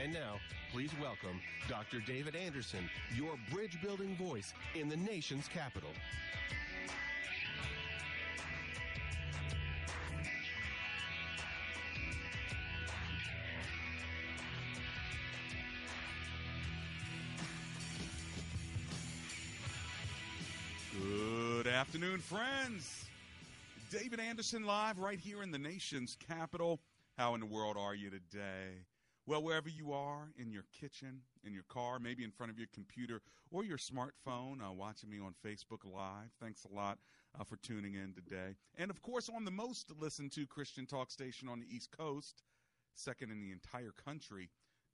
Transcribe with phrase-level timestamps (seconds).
[0.00, 0.40] And now,
[0.72, 2.00] please welcome Dr.
[2.00, 5.90] David Anderson, your bridge building voice in the nation's capital.
[20.98, 23.04] Good afternoon, friends.
[23.90, 26.80] David Anderson live right here in the nation's capital.
[27.18, 28.86] How in the world are you today?
[29.24, 32.66] Well, wherever you are, in your kitchen, in your car, maybe in front of your
[32.74, 36.30] computer or your smartphone, uh, watching me on Facebook Live.
[36.40, 36.98] Thanks a lot
[37.38, 38.56] uh, for tuning in today.
[38.76, 42.42] And of course, on the most listened to Christian talk station on the East Coast,
[42.94, 44.50] second in the entire country,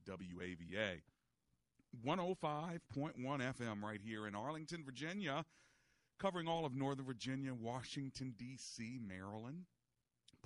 [0.06, 1.00] WAVA.
[2.04, 2.80] 105.1
[3.16, 5.46] FM right here in Arlington, Virginia,
[6.20, 9.64] covering all of Northern Virginia, Washington, D.C., Maryland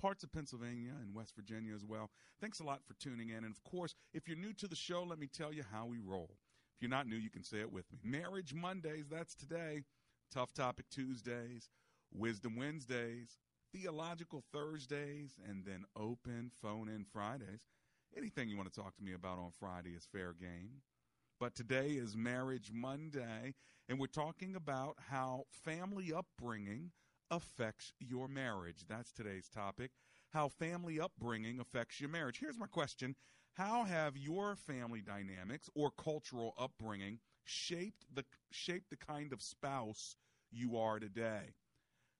[0.03, 2.09] parts of Pennsylvania and West Virginia as well.
[2.41, 3.45] Thanks a lot for tuning in.
[3.45, 5.97] And of course, if you're new to the show, let me tell you how we
[5.97, 6.29] roll.
[6.75, 7.99] If you're not new, you can say it with me.
[8.03, 9.83] Marriage Mondays, that's today.
[10.29, 11.69] Tough Topic Tuesdays,
[12.13, 13.37] Wisdom Wednesdays,
[13.73, 17.61] Theological Thursdays, and then Open Phone In Fridays.
[18.17, 20.81] Anything you want to talk to me about on Friday is fair game.
[21.39, 23.53] But today is Marriage Monday,
[23.87, 26.91] and we're talking about how family upbringing
[27.35, 28.85] affects your marriage.
[28.87, 29.91] That's today's topic.
[30.31, 32.39] How family upbringing affects your marriage.
[32.39, 33.15] Here's my question
[33.53, 40.15] How have your family dynamics or cultural upbringing shaped the, shaped the kind of spouse
[40.51, 41.55] you are today?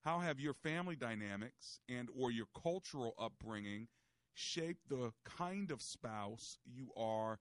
[0.03, 3.87] How have your family dynamics and or your cultural upbringing
[4.33, 7.39] shaped the kind of spouse you are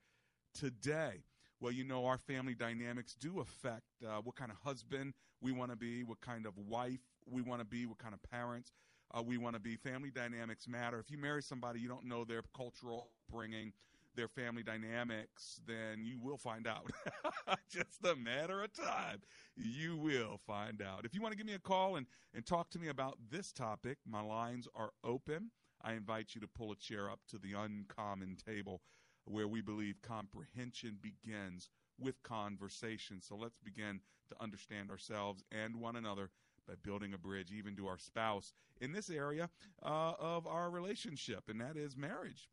[0.54, 1.24] today?
[1.58, 5.70] Well, you know, our family dynamics do affect uh, what kind of husband we want
[5.70, 7.00] to be, what kind of wife
[7.30, 8.72] we want to be, what kind of parents
[9.16, 9.76] uh, we want to be.
[9.76, 10.98] Family dynamics matter.
[10.98, 13.72] If you marry somebody you don't know their cultural bringing,
[14.14, 16.90] their family dynamics, then you will find out.
[17.70, 19.22] Just a matter of time.
[19.56, 21.04] You will find out.
[21.04, 23.52] If you want to give me a call and, and talk to me about this
[23.52, 25.50] topic, my lines are open.
[25.82, 28.82] I invite you to pull a chair up to the uncommon table
[29.24, 33.20] where we believe comprehension begins with conversation.
[33.20, 36.30] So let's begin to understand ourselves and one another
[36.66, 39.48] by building a bridge even to our spouse in this area
[39.82, 42.48] uh, of our relationship, and that is marriage,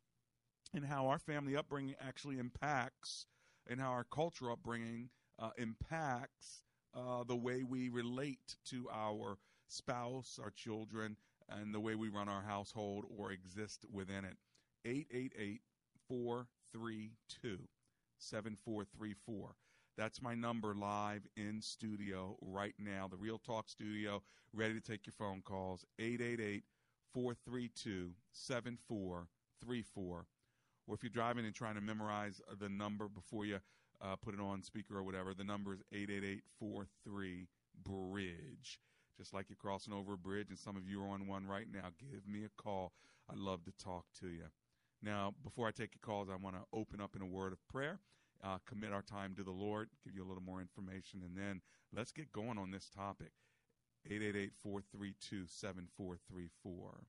[0.74, 3.26] and how our family upbringing actually impacts,
[3.68, 6.62] and how our cultural upbringing uh, impacts
[6.94, 9.38] uh, the way we relate to our
[9.68, 11.16] spouse, our children,
[11.48, 14.36] and the way we run our household or exist within it.
[14.84, 15.60] 888
[16.08, 17.58] 432
[18.18, 19.54] 7434.
[19.96, 24.22] That's my number live in studio right now, the Real Talk studio,
[24.54, 25.84] ready to take your phone calls.
[25.98, 26.64] 888
[27.12, 30.26] 432 7434.
[30.86, 33.58] Or if you're driving and trying to memorize the number before you
[34.00, 37.48] uh, put it on speaker or whatever, the number is 888 43
[37.84, 38.80] Bridge.
[39.18, 41.66] Just like you're crossing over a bridge, and some of you are on one right
[41.70, 42.92] now, give me a call.
[43.30, 44.44] I'd love to talk to you.
[45.02, 47.58] Now, before I take your calls, I want to open up in a word of
[47.68, 48.00] prayer
[48.42, 51.60] uh, commit our time to the Lord, give you a little more information, and then
[51.94, 53.32] let's get going on this topic.
[54.06, 57.04] 888 432 7434.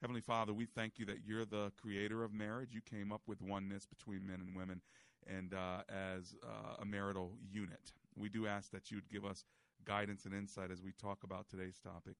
[0.00, 2.70] Heavenly Father, we thank you that you're the creator of marriage.
[2.72, 4.80] You came up with oneness between men and women
[5.26, 7.92] and uh, as uh, a marital unit.
[8.16, 9.44] We do ask that you'd give us
[9.84, 12.16] guidance and insight as we talk about today's topic.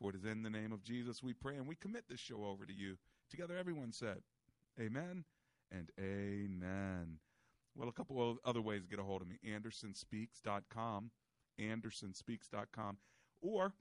[0.00, 2.44] For it is in the name of Jesus we pray and we commit this show
[2.44, 2.96] over to you.
[3.30, 4.18] Together, everyone said,
[4.78, 5.24] Amen
[5.70, 7.18] and Amen.
[7.76, 11.10] Well, a couple of other ways to get a hold of me andersonspeaks.com,
[11.60, 12.98] andersonspeaks.com,
[13.40, 13.72] or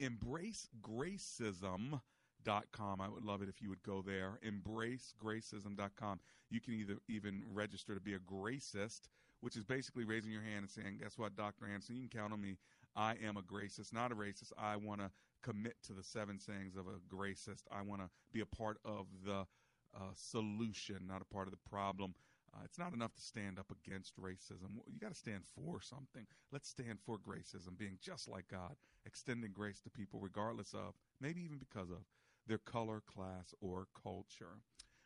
[0.00, 3.00] embracegracism.com.
[3.00, 4.38] I would love it if you would go there.
[4.46, 6.20] Embracegracism.com.
[6.48, 9.08] You can either even register to be a gracist
[9.40, 11.96] which is basically raising your hand and saying, "Guess what, Doctor Anderson?
[11.96, 12.58] You can count on me.
[12.94, 14.52] I am a gracist, not a racist.
[14.56, 15.10] I want to
[15.42, 17.64] commit to the seven sayings of a gracist.
[17.70, 19.46] I want to be a part of the
[19.94, 22.14] uh, solution, not a part of the problem."
[22.56, 24.78] Uh, it's not enough to stand up against racism.
[24.86, 26.26] You got to stand for something.
[26.52, 31.42] Let's stand for gracism, being just like God, extending grace to people regardless of, maybe
[31.42, 32.04] even because of,
[32.46, 34.60] their color, class, or culture.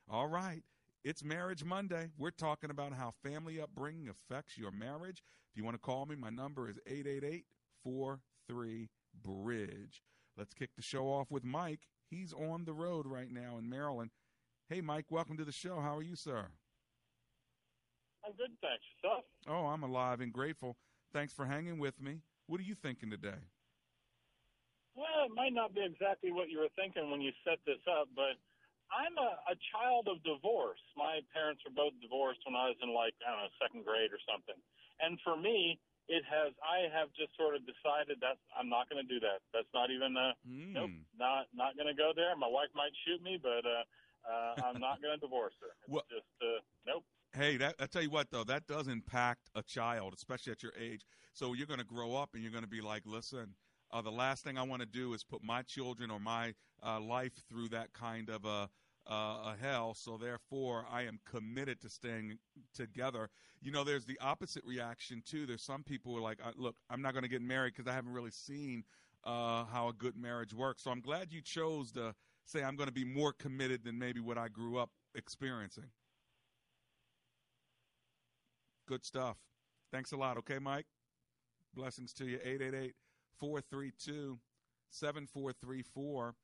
[0.09, 0.63] All right.
[1.03, 2.11] It's Marriage Monday.
[2.19, 5.23] We're talking about how family upbringing affects your marriage.
[5.51, 7.47] If you want to call me, my number is 888
[7.83, 8.91] 43
[9.25, 10.03] Bridge.
[10.37, 11.81] Let's kick the show off with Mike.
[12.11, 14.11] He's on the road right now in Maryland.
[14.69, 15.81] Hey, Mike, welcome to the show.
[15.81, 16.49] How are you, sir?
[18.25, 18.85] I'm good, thanks.
[19.03, 19.25] Yourself?
[19.49, 20.77] Oh, I'm alive and grateful.
[21.13, 22.21] Thanks for hanging with me.
[22.47, 23.41] What are you thinking today?
[24.95, 28.11] Well, it might not be exactly what you were thinking when you set this up,
[28.15, 28.37] but
[28.91, 30.83] I'm a, a child of divorce.
[30.99, 34.11] My parents were both divorced when I was in like I don't know second grade
[34.11, 34.59] or something,
[34.99, 35.79] and for me,
[36.11, 36.51] it has.
[36.59, 39.47] I have just sort of decided that I'm not going to do that.
[39.55, 40.19] That's not even.
[40.19, 40.75] Uh, Mm.
[40.75, 42.35] Nope, not not going to go there.
[42.35, 43.87] My wife might shoot me, but uh,
[44.27, 45.71] uh, I'm not going to divorce her.
[45.87, 47.07] It's Well- just uh, nope.
[47.33, 50.73] Hey, that I tell you what though, that does impact a child, especially at your
[50.79, 51.03] age.
[51.33, 53.55] So you're going to grow up and you're going to be like, listen,
[53.93, 56.55] uh, the last thing I want to do is put my children or my
[56.85, 58.69] uh, life through that kind of a,
[59.09, 59.95] uh, a hell.
[59.95, 62.39] So therefore, I am committed to staying
[62.75, 63.31] together.
[63.63, 65.47] You know, there's the opposite reaction too.
[65.47, 67.89] There's some people who are like, uh, look, I'm not going to get married because
[67.89, 68.83] I haven't really seen
[69.23, 70.83] uh, how a good marriage works.
[70.83, 72.13] So I'm glad you chose to
[72.45, 75.91] say I'm going to be more committed than maybe what I grew up experiencing.
[78.91, 79.37] Good stuff.
[79.93, 80.37] Thanks a lot.
[80.39, 80.87] Okay, Mike?
[81.77, 82.41] Blessings to you.
[82.43, 82.97] 888
[83.39, 84.41] 432
[84.91, 86.35] 7434.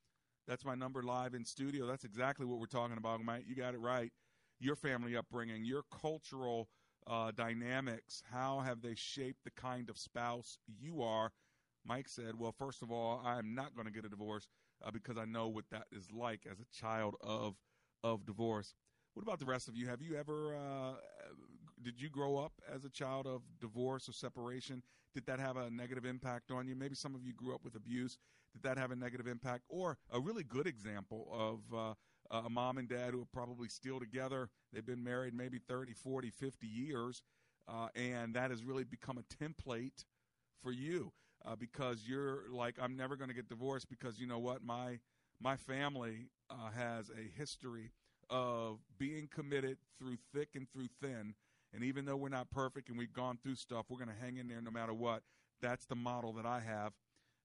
[0.47, 1.89] That's my number live in studio.
[1.89, 3.47] That's exactly what we're talking about, Mike.
[3.49, 4.13] You got it right.
[4.61, 6.69] Your family upbringing, your cultural
[7.09, 11.33] uh, dynamics, how have they shaped the kind of spouse you are?
[11.85, 14.47] Mike said, Well, first of all, I'm not going to get a divorce
[14.85, 17.57] uh, because I know what that is like as a child of
[18.05, 18.73] of divorce.
[19.15, 19.89] What about the rest of you?
[19.89, 20.93] Have you ever uh,
[21.87, 24.83] did you grow up as a child of divorce or separation?
[25.15, 26.75] Did that have a negative impact on you?
[26.75, 28.19] Maybe some of you grew up with abuse.
[28.53, 29.63] Did that have a negative impact?
[29.69, 31.95] Or a really good example of uh,
[32.45, 34.49] a mom and dad who are probably still together.
[34.73, 37.23] They've been married maybe 30, 40, 50 years,
[37.69, 40.05] uh, and that has really become a template
[40.61, 41.13] for you
[41.45, 44.65] uh, because you're like, I'm never going to get divorced because you know what?
[44.65, 44.99] My
[45.41, 47.93] my family uh, has a history
[48.29, 51.35] of being committed through thick and through thin.
[51.75, 54.37] And even though we're not perfect and we've gone through stuff, we're going to hang
[54.39, 55.23] in there no matter what.
[55.61, 56.93] That's the model that I have.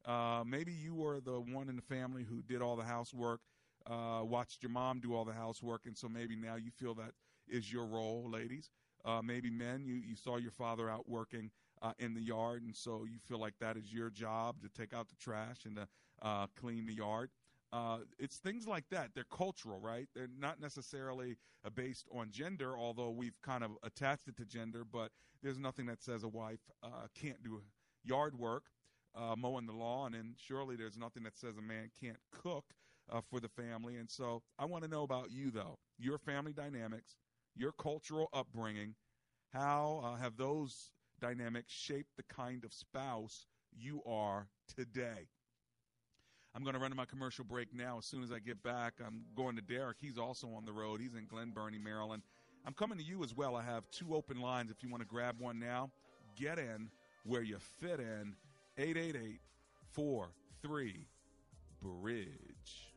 [0.06, 3.41] Uh, maybe you were the one in the family who did all the housework,
[3.85, 7.12] uh, watched your mom do all the housework, and so maybe now you feel that
[7.47, 8.69] is your role, ladies.
[9.06, 11.51] Uh, maybe men, you, you saw your father out working
[11.81, 14.94] uh, in the yard, and so you feel like that is your job to take
[14.94, 15.88] out the trash and to
[16.21, 17.29] uh, clean the yard.
[17.71, 19.12] Uh, it's things like that.
[19.15, 20.07] They're cultural, right?
[20.13, 24.83] They're not necessarily uh, based on gender, although we've kind of attached it to gender.
[24.83, 27.62] But there's nothing that says a wife uh, can't do
[28.03, 28.65] yard work,
[29.15, 32.65] uh, mowing the lawn, and surely there's nothing that says a man can't cook
[33.09, 33.97] uh, for the family.
[33.97, 37.15] And so I want to know about you, though, your family dynamics,
[37.56, 38.95] your cultural upbringing.
[39.53, 45.28] How uh, have those dynamics shaped the kind of spouse you are today?
[46.54, 47.98] I'm going to run to my commercial break now.
[47.98, 49.98] As soon as I get back, I'm going to Derek.
[50.02, 51.00] He's also on the road.
[51.00, 52.24] He's in Glen Burnie, Maryland.
[52.66, 53.56] I'm coming to you as well.
[53.56, 54.70] I have two open lines.
[54.70, 55.90] If you want to grab one now,
[56.36, 56.90] get in
[57.26, 58.36] where you fit in.
[58.78, 59.40] 888
[59.92, 61.08] 43
[61.81, 62.91] Bridge.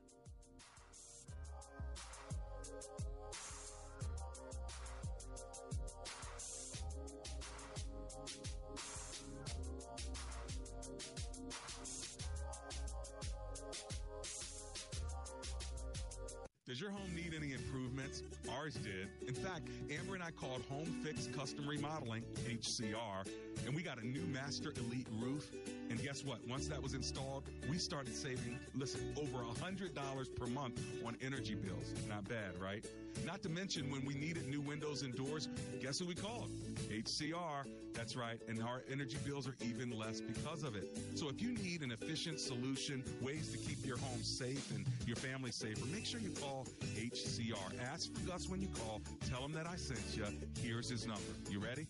[16.75, 18.25] Does your home need any improvements?
[18.51, 19.07] Ours did.
[19.29, 23.29] In fact, Amber and I called Home Fix Custom Remodeling, HCR,
[23.65, 25.53] and we got a new Master Elite roof.
[25.89, 26.45] And guess what?
[26.49, 29.95] Once that was installed, we started saving, listen, over $100
[30.35, 31.95] per month on energy bills.
[32.09, 32.85] Not bad, right?
[33.25, 35.49] Not to mention when we needed new windows and doors,
[35.81, 36.51] guess who we called?
[36.91, 37.65] HCR.
[37.95, 38.39] That's right.
[38.49, 40.99] And our energy bills are even less because of it.
[41.15, 45.17] So if you need an efficient solution, ways to keep your home safe and your
[45.17, 46.67] family safer, make sure you call
[46.97, 47.81] HCR.
[47.93, 49.01] Ask for Gus when you call.
[49.31, 50.25] Tell him that I sent you.
[50.61, 51.23] Here's his number.
[51.51, 51.87] You ready?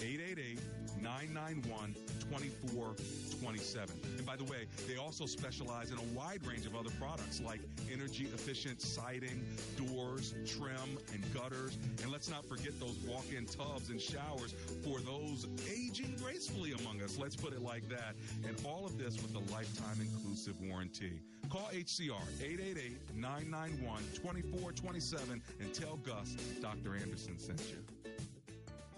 [0.00, 0.58] 888
[1.02, 1.94] 9 991
[2.30, 3.94] 2427.
[4.16, 7.60] And by the way, they also specialize in a wide range of other products like
[7.92, 9.44] energy efficient siding,
[9.76, 11.78] doors, trim, and gutters.
[12.02, 17.02] And let's not forget those walk in tubs and showers for those aging gracefully among
[17.02, 17.18] us.
[17.18, 18.14] Let's put it like that.
[18.46, 21.20] And all of this with a lifetime inclusive warranty.
[21.48, 26.96] Call HCR 888 991 2427 and tell Gus Dr.
[26.96, 27.95] Anderson sent you.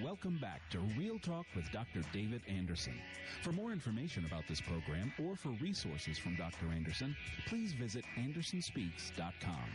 [0.02, 2.02] Welcome back to Real Talk with Dr.
[2.12, 2.94] David Anderson.
[3.42, 6.66] For more information about this program or for resources from Dr.
[6.74, 9.68] Anderson, please visit andersonspeaks.com.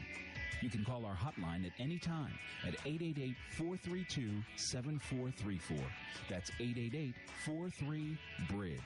[0.62, 2.34] You can call our hotline at any time
[2.68, 5.78] at 888 432 7434.
[6.30, 8.18] That's 888 43
[8.50, 8.80] Bridge.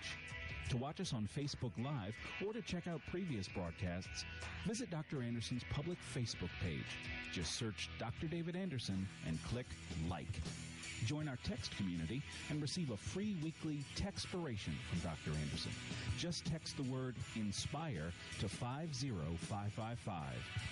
[0.69, 4.25] To watch us on Facebook Live or to check out previous broadcasts,
[4.65, 5.22] visit Dr.
[5.22, 6.98] Anderson's public Facebook page.
[7.31, 8.27] Just search Dr.
[8.27, 9.67] David Anderson and click
[10.10, 10.41] like.
[11.05, 15.38] Join our text community and receive a free weekly textpiration from Dr.
[15.39, 15.72] Anderson.
[16.17, 20.24] Just text the word INSPIRE to 50555.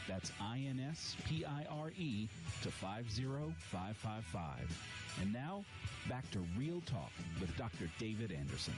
[0.07, 2.27] That's I N S P I R E
[2.63, 5.19] to 50555.
[5.21, 5.63] And now,
[6.09, 7.91] back to Real Talk with Dr.
[7.99, 8.73] David Anderson.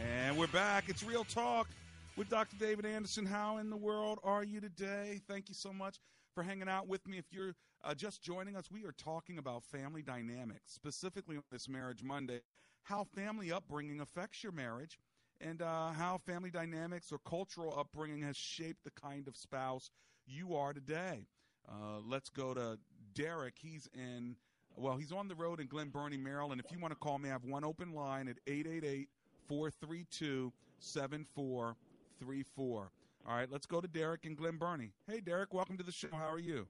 [0.00, 0.84] And we're back.
[0.88, 1.68] It's Real Talk
[2.16, 2.56] with Dr.
[2.56, 3.26] David Anderson.
[3.26, 5.20] How in the world are you today?
[5.28, 5.98] Thank you so much
[6.34, 7.18] for hanging out with me.
[7.18, 7.54] If you're
[7.84, 12.40] uh, just joining us, we are talking about family dynamics, specifically on this Marriage Monday,
[12.84, 14.98] how family upbringing affects your marriage,
[15.40, 19.90] and uh, how family dynamics or cultural upbringing has shaped the kind of spouse
[20.26, 21.26] you are today.
[21.68, 22.78] Uh, let's go to
[23.14, 23.54] Derek.
[23.60, 24.36] He's in,
[24.76, 26.62] well, he's on the road in Glen Burnie, Maryland.
[26.64, 29.08] If you want to call me, I have one open line at 888
[29.50, 32.92] 432 7434.
[33.28, 34.92] All right, let's go to Derek and Glen Burnie.
[35.08, 36.06] Hey, Derek, welcome to the show.
[36.12, 36.68] How are you?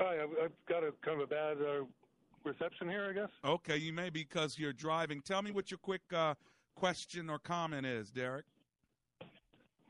[0.00, 1.84] Hi, I've, got a kind of a bad uh,
[2.42, 3.28] reception here, I guess.
[3.44, 5.20] Okay, you may because you're driving.
[5.20, 6.34] Tell me what your quick uh,
[6.74, 8.46] question or comment is, Derek.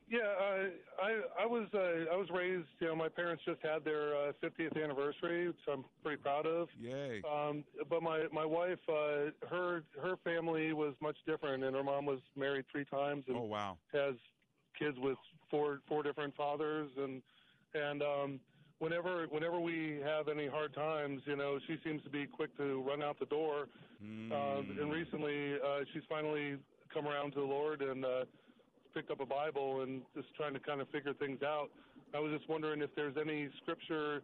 [0.08, 2.66] Yeah, uh, I I was uh, I was raised.
[2.78, 6.68] You know, my parents just had their uh, 50th anniversary, which I'm pretty proud of.
[6.78, 7.22] Yay!
[7.30, 12.04] Um, but my my wife, uh, her her family was much different, and her mom
[12.04, 13.24] was married three times.
[13.28, 13.78] And oh wow!
[13.92, 14.14] Has
[14.78, 15.16] kids with
[15.50, 17.22] four four different fathers, and
[17.72, 18.40] and um,
[18.80, 22.82] whenever whenever we have any hard times, you know, she seems to be quick to
[22.82, 23.68] run out the door.
[24.04, 24.30] Mm.
[24.30, 26.56] Uh, and recently, uh, she's finally
[26.92, 28.04] come around to the Lord and.
[28.04, 28.24] Uh,
[28.94, 31.68] picked up a Bible and just trying to kind of figure things out.
[32.14, 34.22] I was just wondering if there's any scripture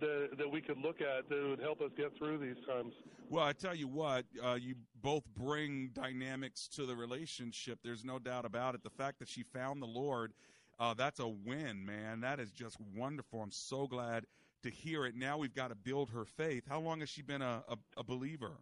[0.00, 2.92] that that we could look at that would help us get through these times.
[3.30, 7.78] Well, I tell you what, uh, you both bring dynamics to the relationship.
[7.82, 8.82] There's no doubt about it.
[8.82, 10.32] The fact that she found the Lord,
[10.78, 12.20] uh, that's a win, man.
[12.20, 13.42] That is just wonderful.
[13.42, 14.26] I'm so glad
[14.62, 15.14] to hear it.
[15.14, 16.64] Now we've got to build her faith.
[16.68, 18.52] How long has she been a, a, a believer?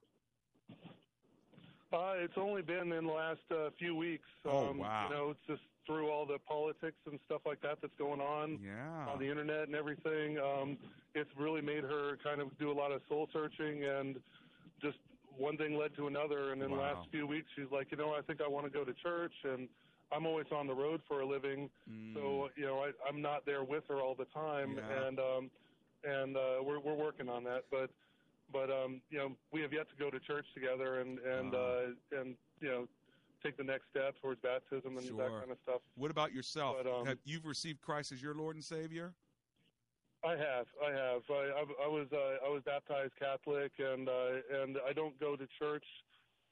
[1.93, 4.29] Uh, it's only been in the last uh, few weeks.
[4.45, 5.09] Oh, um, wow.
[5.09, 8.59] You know, it's just through all the politics and stuff like that that's going on
[8.65, 9.11] yeah.
[9.13, 10.39] on the internet and everything.
[10.39, 10.79] Um,
[11.15, 14.17] it's really made her kind of do a lot of soul searching and
[14.81, 14.99] just
[15.37, 16.53] one thing led to another.
[16.53, 16.77] And in wow.
[16.77, 18.93] the last few weeks, she's like, you know, I think I want to go to
[19.03, 19.69] church and
[20.15, 22.15] I'm always on the road for a living, mm.
[22.15, 25.07] so you know I, I'm not there with her all the time, yeah.
[25.07, 25.51] and um,
[26.05, 27.65] and uh, we're we're working on that.
[27.71, 27.91] But
[28.53, 32.19] but um, you know, we have yet to go to church together and and uh,
[32.19, 32.89] and you know,
[33.43, 35.17] take the next step towards baptism and sure.
[35.17, 35.81] that kind of stuff.
[35.97, 36.77] What about yourself?
[36.83, 39.15] But, um, have you've received Christ as your Lord and Savior?
[40.25, 41.23] I have, I have.
[41.29, 45.35] I, I, I was uh, I was baptized Catholic, and uh, and I don't go
[45.35, 45.85] to church,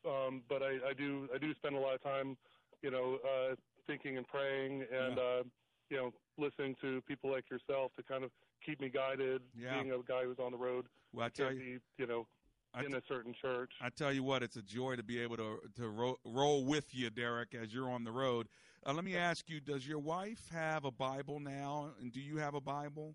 [0.04, 2.36] um, but I, I do I do spend a lot of time,
[2.82, 3.54] you know, uh,
[3.86, 5.22] thinking and praying, and Yeah.
[5.22, 5.42] uh,
[5.88, 8.30] you know, listening to people like yourself to kind of
[8.64, 9.42] keep me guided.
[9.56, 9.74] Yeah.
[9.74, 11.58] Being a guy who's on the road, Well, I tell you,
[11.96, 12.26] be, you know,
[12.74, 13.72] I in t- a certain church.
[13.80, 16.94] I tell you what, it's a joy to be able to to ro- roll with
[16.94, 18.48] you, Derek, as you're on the road.
[18.86, 22.36] Uh, let me ask you: Does your wife have a Bible now, and do you
[22.38, 23.14] have a Bible?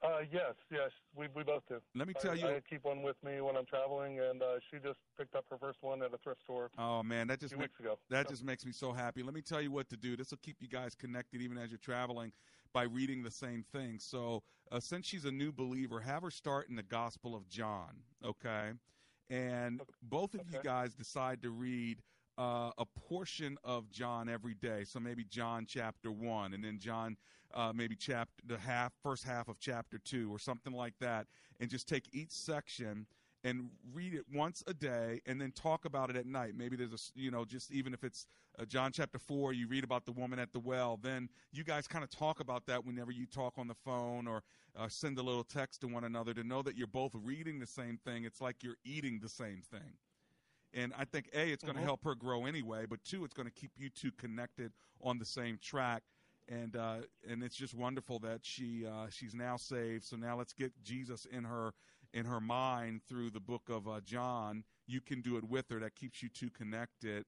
[0.00, 1.80] Uh, yes, yes, we we both do.
[1.96, 4.60] Let me I- tell you- I keep one with me when I'm traveling, and uh,
[4.70, 6.70] she just picked up her first one at a thrift store.
[6.78, 7.98] Oh man, that just a few ma- weeks ago.
[8.10, 9.24] that So- just makes me so happy.
[9.24, 10.16] Let me tell you what to do.
[10.16, 12.32] This will keep you guys connected even as you're traveling
[12.72, 13.98] by reading the same thing.
[13.98, 18.02] So, uh, since she's a new believer, have her start in the Gospel of John,
[18.24, 18.72] okay?
[19.30, 21.98] And both of you guys decide to read
[22.38, 24.84] uh, a portion of John every day.
[24.84, 27.16] So maybe John chapter one, and then John
[27.54, 31.26] uh, maybe chapter the half first half of chapter two, or something like that,
[31.60, 33.06] and just take each section
[33.44, 36.92] and read it once a day and then talk about it at night maybe there's
[36.92, 38.26] a, you know just even if it's
[38.58, 41.86] uh, john chapter 4 you read about the woman at the well then you guys
[41.86, 44.42] kind of talk about that whenever you talk on the phone or
[44.76, 47.66] uh, send a little text to one another to know that you're both reading the
[47.66, 49.94] same thing it's like you're eating the same thing
[50.74, 51.84] and i think a it's going to Mhm.
[51.84, 55.24] help her grow anyway but two it's going to keep you two connected on the
[55.24, 56.02] same track
[56.48, 56.96] and uh,
[57.28, 60.02] and it's just wonderful that she uh, she's now saved.
[60.04, 61.74] So now let's get Jesus in her
[62.12, 64.64] in her mind through the book of uh, John.
[64.86, 65.80] You can do it with her.
[65.80, 67.24] That keeps you two connected.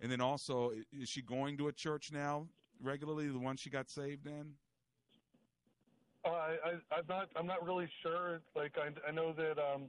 [0.00, 2.46] And then also, is she going to a church now
[2.82, 3.28] regularly?
[3.28, 4.54] The one she got saved in?
[6.24, 7.28] Uh, I, I, I'm not.
[7.36, 8.40] I'm not really sure.
[8.54, 9.84] Like I, I know that um,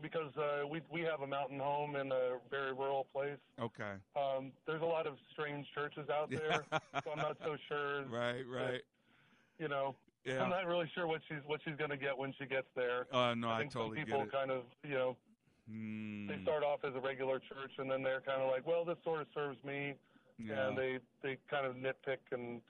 [0.00, 3.38] because uh, we we have a mountain home in a very rural place.
[3.60, 3.92] Okay.
[4.16, 6.64] Um, there's a lot of strange churches out there,
[7.04, 8.04] so I'm not so sure.
[8.06, 8.44] Right.
[8.48, 8.80] Right.
[9.58, 10.42] You know, Yeah.
[10.42, 13.06] I'm not really sure what she's what she's going to get when she gets there.
[13.12, 14.32] Uh, no, I think totally some get people it.
[14.32, 15.16] kind of you know
[15.70, 18.84] Mm, they start off as a regular church and then they're kind of like, well,
[18.84, 19.94] this sort of serves me,
[20.36, 20.66] Yeah.
[20.66, 22.60] and they they kind of nitpick and.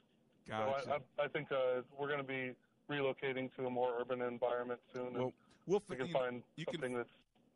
[0.46, 2.52] So I, I, I think uh, we're going to be
[2.90, 5.06] relocating to a more urban environment soon.
[5.06, 5.32] and Well,
[5.66, 7.08] we'll we can find you can- something that's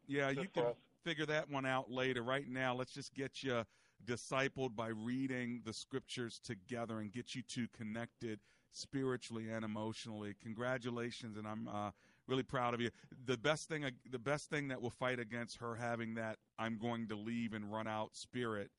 [0.07, 0.73] Yeah, you can
[1.05, 2.23] figure that one out later.
[2.23, 3.65] Right now, let's just get you
[4.07, 8.41] discipled by reading the scriptures together and get you two connected
[8.73, 10.35] spiritually and emotionally.
[10.43, 11.91] Congratulations, and I'm uh,
[12.27, 12.91] really proud of you.
[13.27, 17.09] The best thing, the best thing that will fight against her having that "I'm going
[17.09, 18.71] to leave and run out" spirit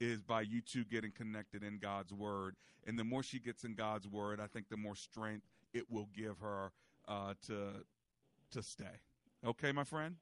[0.00, 2.56] is by you two getting connected in God's word.
[2.86, 6.08] And the more she gets in God's word, I think the more strength it will
[6.14, 6.72] give her
[7.08, 7.84] uh, to
[8.52, 9.00] to stay.
[9.44, 10.16] Okay, my friend.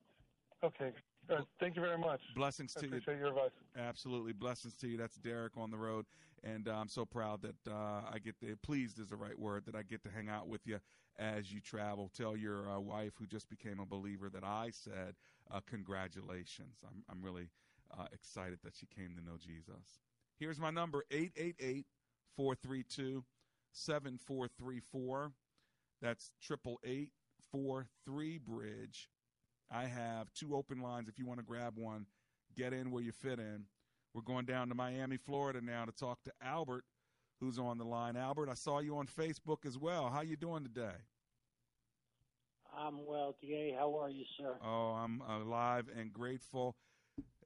[0.63, 0.93] Okay.
[1.31, 2.21] Uh, thank you very much.
[2.35, 2.89] Blessings to you.
[2.89, 3.51] appreciate your advice.
[3.79, 4.97] Absolutely, blessings to you.
[4.97, 6.05] That's Derek on the road,
[6.45, 9.65] and uh, I'm so proud that uh, I get the pleased is the right word
[9.67, 10.79] that I get to hang out with you
[11.19, 12.11] as you travel.
[12.17, 15.15] Tell your uh, wife who just became a believer that I said
[15.53, 16.79] uh, congratulations.
[16.85, 17.49] I'm I'm really
[17.99, 20.01] uh, excited that she came to know Jesus.
[20.39, 21.87] Here's my number 888
[22.37, 23.25] 432
[23.73, 25.33] 7434.
[26.03, 27.11] That's triple eight
[27.51, 29.09] four three bridge.
[29.71, 31.09] I have two open lines.
[31.09, 32.07] If you want to grab one,
[32.57, 33.65] get in where you fit in.
[34.15, 36.85] We're going down to Miami, Florida now to talk to Albert,
[37.41, 38.17] who's on the line.
[38.17, 40.09] Albert, I saw you on Facebook as well.
[40.09, 40.95] How you doing today?
[42.79, 43.75] I'm well, DA.
[43.77, 44.55] How are you, sir?
[44.65, 46.77] Oh, I'm alive and grateful.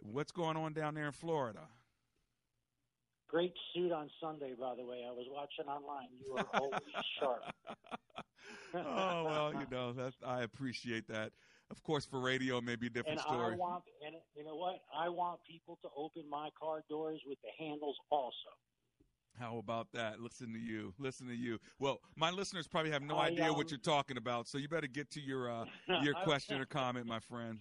[0.01, 1.61] What's going on down there in Florida?
[3.29, 5.05] Great suit on Sunday, by the way.
[5.07, 6.09] I was watching online.
[6.19, 6.81] You were always
[7.19, 7.43] sharp.
[8.75, 11.33] oh well, you know that I appreciate that.
[11.71, 13.55] Of course, for radio, it may be a different and story.
[13.55, 14.77] I want, and you know what?
[14.97, 18.33] I want people to open my car doors with the handles also.
[19.39, 20.21] How about that?
[20.21, 20.95] Listen to you.
[20.99, 21.59] Listen to you.
[21.79, 24.69] Well, my listeners probably have no I, idea what um, you're talking about, so you
[24.69, 25.65] better get to your uh,
[26.03, 27.59] your question or comment, my friend.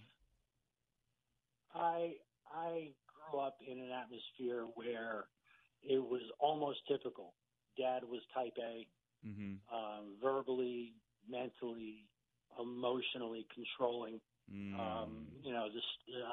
[1.74, 2.14] I
[2.52, 2.92] I
[3.30, 5.26] grew up in an atmosphere where
[5.82, 7.34] it was almost typical.
[7.76, 8.88] Dad was type A,
[9.26, 9.74] Mm-hmm.
[9.74, 10.94] um, verbally,
[11.28, 12.06] mentally,
[12.60, 14.20] emotionally controlling.
[14.52, 14.78] Mm.
[14.78, 15.84] Um, you know, this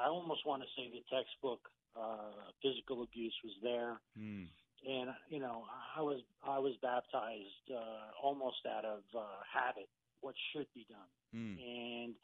[0.02, 1.60] I almost want to say the textbook
[1.96, 4.48] uh, physical abuse was there, Mm.
[4.88, 5.64] and you know,
[5.96, 9.88] I was I was baptized uh, almost out of uh, habit,
[10.20, 11.56] what should be done, Mm.
[11.60, 12.14] and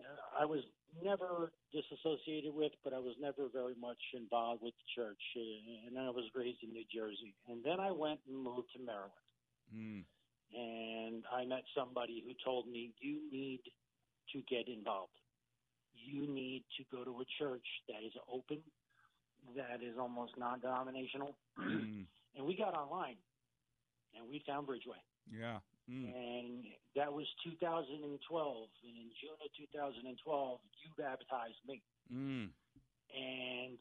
[0.00, 0.60] uh, I was
[1.02, 6.10] never disassociated with, but I was never very much involved with the church, and I
[6.10, 9.12] was raised in New Jersey, and then I went and moved to Maryland
[9.74, 10.04] Mm.
[10.54, 13.60] And I met somebody who told me you need
[14.32, 15.12] to get involved.
[15.94, 18.58] You need to go to a church that is open,
[19.56, 22.06] that is almost non-denominational, Mm.
[22.36, 23.16] and we got online,
[24.14, 25.58] and we found Bridgeway, Yeah.
[25.90, 26.14] Mm.
[26.14, 28.68] and that was 2012.
[28.84, 31.82] And in June of 2012, you baptized me,
[32.12, 32.50] Mm.
[33.14, 33.78] and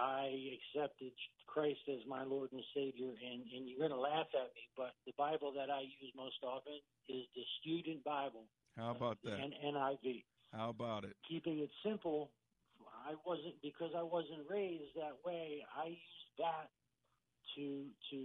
[0.00, 1.12] I accepted
[1.46, 3.10] Christ as my Lord and Savior.
[3.18, 6.38] And, and you're going to laugh at me, but the Bible that I use most
[6.42, 9.38] often is the Student Bible, How about that?
[9.40, 10.24] N- NIV.
[10.54, 11.16] How about it?
[11.28, 12.30] Keeping it simple,
[12.80, 15.60] I wasn't because I wasn't raised that way.
[15.76, 16.70] I used that
[17.56, 18.18] to to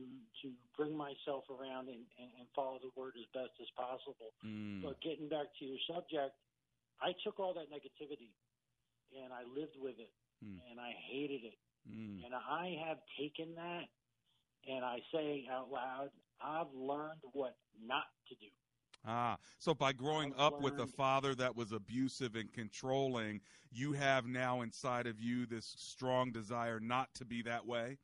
[0.44, 4.32] to bring myself around and, and, and follow the word as best as possible.
[4.46, 4.84] Mm.
[4.84, 6.36] But getting back to your subject,
[7.02, 8.32] I took all that negativity
[9.16, 10.12] and I lived with it
[10.44, 10.60] Mm.
[10.70, 11.56] and I hated it.
[11.90, 12.24] Mm.
[12.26, 13.86] And I have taken that
[14.68, 16.10] and I say out loud,
[16.42, 18.48] I've learned what not to do.
[19.06, 23.42] Ah, so by growing I've up with a father that was abusive and controlling,
[23.72, 27.98] you have now inside of you this strong desire not to be that way.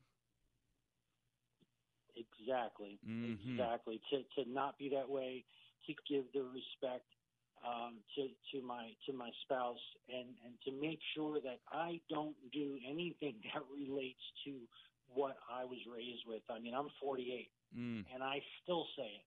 [2.16, 2.98] Exactly.
[3.06, 3.58] Mhm.
[3.58, 4.00] Exactly.
[4.10, 5.44] To to not be that way,
[5.86, 7.06] to give the respect
[7.66, 12.36] um, to to my to my spouse, and and to make sure that I don't
[12.52, 14.52] do anything that relates to
[15.12, 16.42] what I was raised with.
[16.50, 18.04] I mean, I'm 48, Mm.
[18.12, 19.26] and I still say it.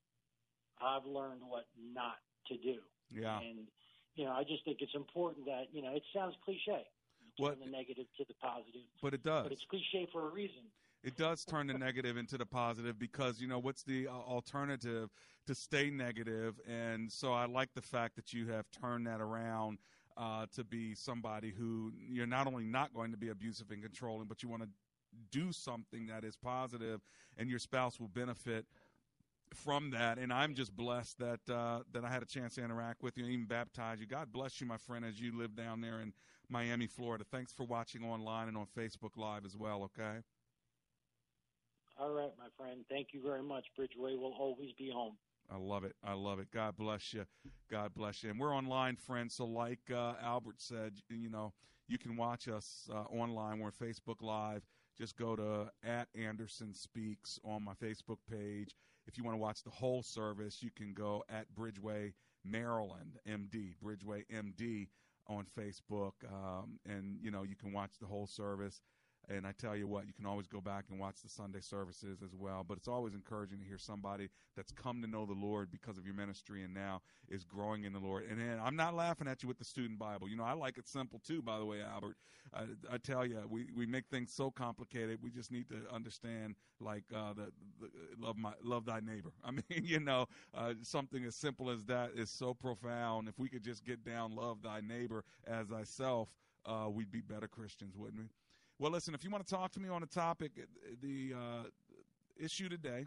[0.81, 2.17] I've learned what not
[2.47, 2.79] to do,
[3.11, 3.39] Yeah.
[3.39, 3.67] and
[4.15, 6.85] you know, I just think it's important that you know, it sounds cliche.
[7.37, 9.43] What- the negative to the positive, But it does.
[9.43, 10.69] but it's cliche for a reason.
[11.03, 15.09] It does turn the negative into the positive because you know what's the uh, alternative
[15.47, 19.79] to stay negative, and so I like the fact that you have turned that around
[20.15, 24.27] uh, to be somebody who you're not only not going to be abusive and controlling,
[24.27, 24.69] but you want to
[25.31, 27.01] do something that is positive,
[27.37, 28.65] and your spouse will benefit
[29.53, 30.17] from that.
[30.17, 33.25] And I'm just blessed that uh, that I had a chance to interact with you
[33.25, 34.07] and even baptize you.
[34.07, 36.13] God bless you, my friend, as you live down there in
[36.49, 37.25] Miami, Florida.
[37.29, 39.83] Thanks for watching online and on Facebook Live as well.
[39.83, 40.19] Okay.
[41.97, 42.83] All right, my friend.
[42.89, 43.65] Thank you very much.
[43.79, 45.15] Bridgeway will always be home.
[45.51, 45.95] I love it.
[46.03, 46.47] I love it.
[46.51, 47.25] God bless you.
[47.69, 48.31] God bless you.
[48.31, 49.35] And we're online, friends.
[49.35, 51.53] So, like uh, Albert said, you know,
[51.87, 53.59] you can watch us uh, online.
[53.59, 54.63] We're Facebook Live.
[54.97, 58.75] Just go to at Anderson Speaks on my Facebook page.
[59.05, 62.13] If you want to watch the whole service, you can go at Bridgeway
[62.45, 64.87] Maryland MD, Bridgeway MD
[65.27, 68.81] on Facebook, um, and you know you can watch the whole service.
[69.29, 72.21] And I tell you what, you can always go back and watch the Sunday services
[72.23, 72.65] as well.
[72.67, 76.05] But it's always encouraging to hear somebody that's come to know the Lord because of
[76.05, 78.25] your ministry and now is growing in the Lord.
[78.29, 80.27] And, and I'm not laughing at you with the student Bible.
[80.27, 82.17] You know, I like it simple too, by the way, Albert.
[82.53, 85.19] I, I tell you, we, we make things so complicated.
[85.21, 89.31] We just need to understand, like, uh, the, the love my love thy neighbor.
[89.43, 93.27] I mean, you know, uh, something as simple as that is so profound.
[93.29, 96.29] If we could just get down, love thy neighbor as thyself,
[96.65, 98.27] uh, we'd be better Christians, wouldn't we?
[98.79, 100.51] Well, listen, if you want to talk to me on a topic,
[101.01, 101.63] the uh,
[102.37, 103.05] issue today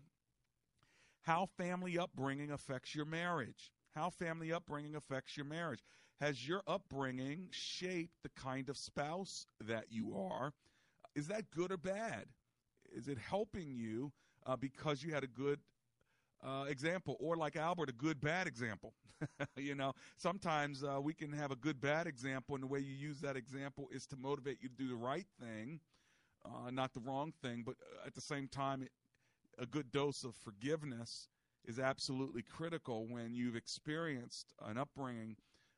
[1.22, 3.72] how family upbringing affects your marriage.
[3.96, 5.80] How family upbringing affects your marriage.
[6.20, 10.52] Has your upbringing shaped the kind of spouse that you are?
[11.16, 12.26] Is that good or bad?
[12.94, 14.12] Is it helping you
[14.46, 15.58] uh, because you had a good
[16.46, 18.94] uh, example, or like Albert, a good bad example?
[19.56, 22.94] you know, sometimes uh, we can have a good bad example, and the way you
[22.94, 25.80] use that example is to motivate you to do the right thing,
[26.44, 27.62] uh, not the wrong thing.
[27.66, 28.90] But uh, at the same time, it,
[29.58, 31.28] a good dose of forgiveness
[31.64, 35.36] is absolutely critical when you've experienced an upbringing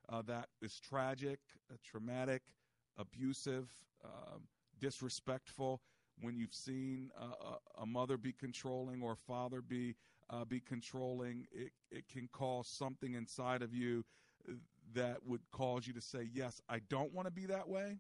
[0.09, 1.39] uh, that is tragic,
[1.71, 2.43] uh, traumatic,
[2.99, 3.71] abusive,
[4.05, 4.43] um,
[4.81, 5.81] disrespectful.
[6.21, 9.95] When you've seen a, a mother be controlling or a father be
[10.31, 14.05] uh, be controlling, it, it can cause something inside of you
[14.95, 17.99] that would cause you to say, Yes, I don't want to be that way.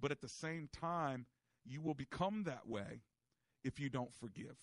[0.00, 1.26] But at the same time,
[1.64, 3.02] you will become that way
[3.62, 4.56] if you don't forgive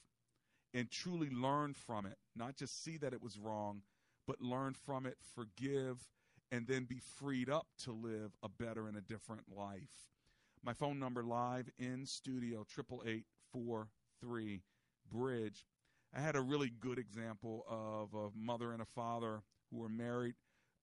[0.74, 2.18] and truly learn from it.
[2.36, 3.82] Not just see that it was wrong,
[4.28, 6.08] but learn from it, forgive,
[6.52, 10.10] and then be freed up to live a better and a different life.
[10.64, 14.62] My phone number live in studio, 888
[15.10, 15.66] Bridge.
[16.16, 20.36] I had a really good example of a mother and a father who were married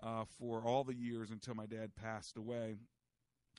[0.02, 2.74] uh, for all the years until my dad passed away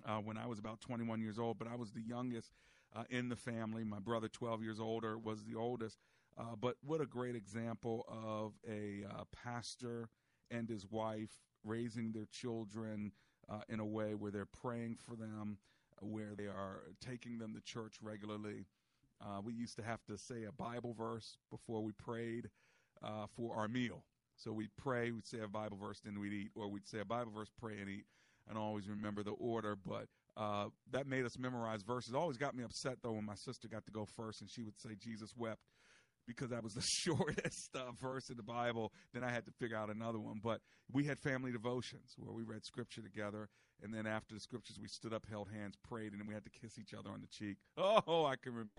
[0.06, 1.58] uh, when I was about 21 years old.
[1.58, 2.52] But I was the youngest
[2.96, 3.84] uh, in the family.
[3.84, 5.98] My brother, 12 years older, was the oldest.
[6.38, 10.10] Uh, but what a great example of a uh, pastor
[10.52, 13.12] and his wife raising their children
[13.50, 15.58] uh, in a way where they're praying for them,
[16.02, 18.66] where they are taking them to church regularly.
[19.22, 22.50] Uh, we used to have to say a Bible verse before we prayed
[23.04, 24.04] uh, for our meal.
[24.38, 27.06] So we'd pray, we'd say a Bible verse, then we'd eat, or we'd say a
[27.06, 28.06] Bible verse, pray, and eat.
[28.48, 30.06] And always remember the order, but
[30.38, 32.14] uh, that made us memorize verses.
[32.14, 34.80] Always got me upset though when my sister got to go first, and she would
[34.80, 35.62] say Jesus wept
[36.28, 38.92] because that was the shortest uh, verse in the Bible.
[39.14, 40.40] Then I had to figure out another one.
[40.44, 43.50] But we had family devotions where we read scripture together.
[43.84, 46.46] And then after the scriptures, we stood up, held hands, prayed, and then we had
[46.46, 47.58] to kiss each other on the cheek.
[47.78, 48.72] Oh, I can remember.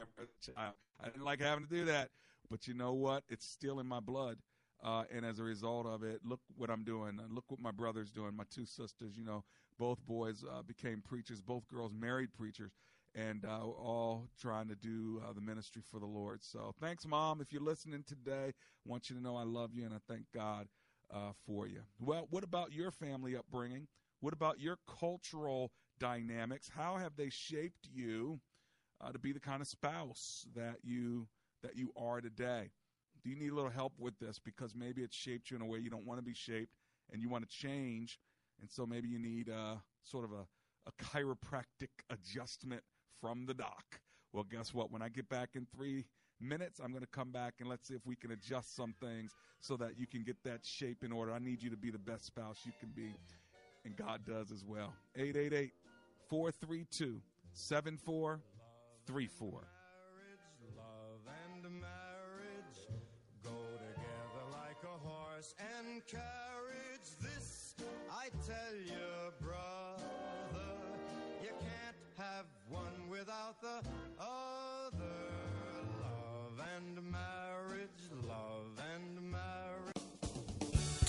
[1.01, 2.11] I didn't like having to do that.
[2.51, 3.25] But you know what?
[3.29, 4.39] It's still in my blood.
[4.83, 7.19] Uh, and as a result of it, look what I'm doing.
[7.19, 8.35] Uh, look what my brother's doing.
[8.37, 9.45] My two sisters, you know,
[9.79, 12.73] both boys uh, became preachers, both girls married preachers.
[13.15, 16.45] and uh, all trying to do uh, the ministry for the Lord.
[16.45, 17.41] So thanks, Mom.
[17.41, 20.25] If you're listening today, I want you to know I love you and I thank
[20.35, 20.69] God
[21.13, 21.81] uh, for you.
[21.99, 23.89] Well, what about your family upbringing?
[24.27, 26.69] What about your cultural dynamics?
[26.77, 28.41] How have they shaped you
[29.01, 31.29] uh, to be the kind of spouse that you
[31.63, 32.73] that you are today?
[33.23, 35.65] Do you need a little help with this because maybe it's shaped you in a
[35.65, 36.73] way you don't want to be shaped
[37.13, 38.19] and you want to change,
[38.61, 40.45] and so maybe you need uh, sort of a,
[40.89, 42.83] a chiropractic adjustment
[43.21, 43.85] from the doc.
[44.33, 44.91] Well, guess what?
[44.91, 46.05] When I get back in three
[46.41, 49.31] minutes, I'm going to come back and let's see if we can adjust some things
[49.61, 51.31] so that you can get that shape in order.
[51.31, 53.15] I need you to be the best spouse you can be,
[53.87, 54.93] and God does as well.
[55.15, 55.73] 888
[56.29, 57.23] 432
[57.53, 59.63] 7434.
[65.59, 67.11] and carriage.
[67.21, 67.75] This
[68.11, 70.75] I tell you, brother,
[71.43, 73.83] you can't have one without the
[74.19, 75.31] other.
[76.03, 79.76] Love and marriage, love and marriage.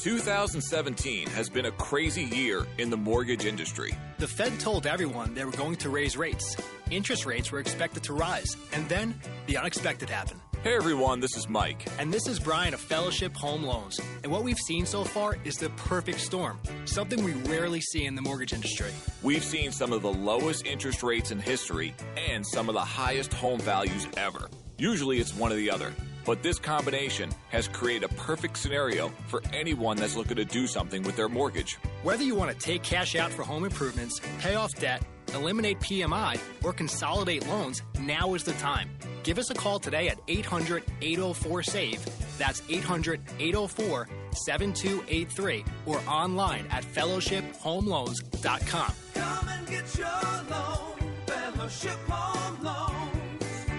[0.08, 3.94] 2017 has been a crazy year in the mortgage industry.
[4.20, 6.56] The Fed told everyone they were going to raise rates.
[6.90, 10.40] Interest rates were expected to rise, and then the unexpected happened.
[10.64, 11.86] Hey everyone, this is Mike.
[12.00, 14.00] And this is Brian of Fellowship Home Loans.
[14.24, 18.16] And what we've seen so far is the perfect storm, something we rarely see in
[18.16, 18.92] the mortgage industry.
[19.24, 21.94] We've seen some of the lowest interest rates in history
[22.32, 24.48] and some of the highest home values ever.
[24.78, 25.92] Usually it's one or the other.
[26.28, 31.02] But this combination has created a perfect scenario for anyone that's looking to do something
[31.04, 31.78] with their mortgage.
[32.04, 36.38] Whether you want to take cash out for home improvements, pay off debt, eliminate PMI,
[36.66, 38.90] or consolidate loans, now is the time.
[39.24, 42.06] Give us a call today at 800 804 SAVE.
[42.38, 48.92] That's 800 804 7283 or online at fellowshiphomeloans.com.
[49.14, 50.08] Come and get your
[50.50, 52.37] loan, Fellowship Home Loans.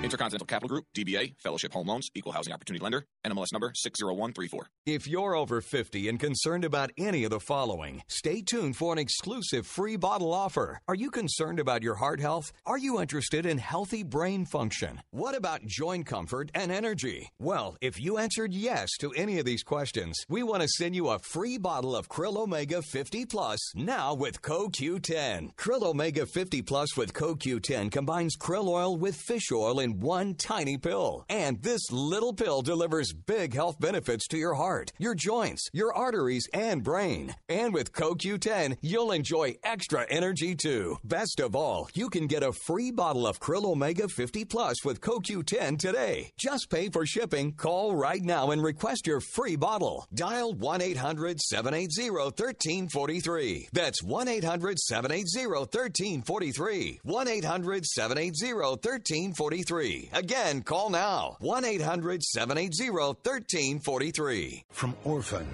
[0.08, 4.66] Intercontinental Capital Group, DBA, Fellowship Home Loans, Equal Housing Opportunity Lender, NMLS number 60134.
[4.86, 8.98] If you're over 50 and concerned about any of the following, stay tuned for an
[8.98, 10.80] exclusive free bottle offer.
[10.88, 12.54] Are you concerned about your heart health?
[12.64, 15.02] Are you interested in healthy brain function?
[15.10, 17.28] What about joint comfort and energy?
[17.38, 21.08] Well, if you answered yes to any of these questions, we want to send you
[21.08, 25.54] a free bottle of Krill Omega 50 Plus now with CoQ10.
[25.56, 30.78] Krill Omega 50 Plus with CoQ10 combines krill oil with fish oil in one tiny
[30.78, 31.24] pill.
[31.28, 36.48] And this little pill delivers big health benefits to your heart, your joints, your arteries,
[36.52, 37.34] and brain.
[37.48, 40.98] And with CoQ10, you'll enjoy extra energy too.
[41.04, 45.00] Best of all, you can get a free bottle of Krill Omega 50 Plus with
[45.00, 46.30] CoQ10 today.
[46.38, 47.52] Just pay for shipping.
[47.52, 50.06] Call right now and request your free bottle.
[50.14, 53.68] Dial 1 800 780 1343.
[53.72, 57.00] That's 1 800 780 1343.
[57.02, 59.87] 1 800 780 1343.
[60.12, 61.36] Again, call now.
[61.40, 64.64] 1 800 780 1343.
[64.70, 65.46] From orphan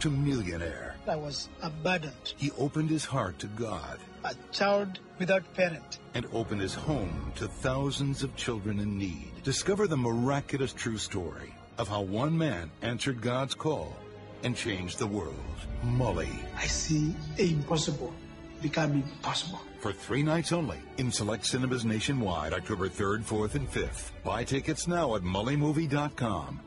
[0.00, 2.34] to millionaire, I was abandoned.
[2.36, 5.98] he opened his heart to God A child without parent.
[6.14, 9.30] and opened his home to thousands of children in need.
[9.44, 13.94] Discover the miraculous true story of how one man answered God's call
[14.42, 15.56] and changed the world.
[15.84, 16.32] Mully.
[16.56, 18.12] I see the impossible
[18.62, 19.60] becoming possible.
[19.80, 24.10] For three nights only in select cinemas nationwide, October 3rd, 4th, and 5th.
[24.22, 26.60] Buy tickets now at mullymovie.com.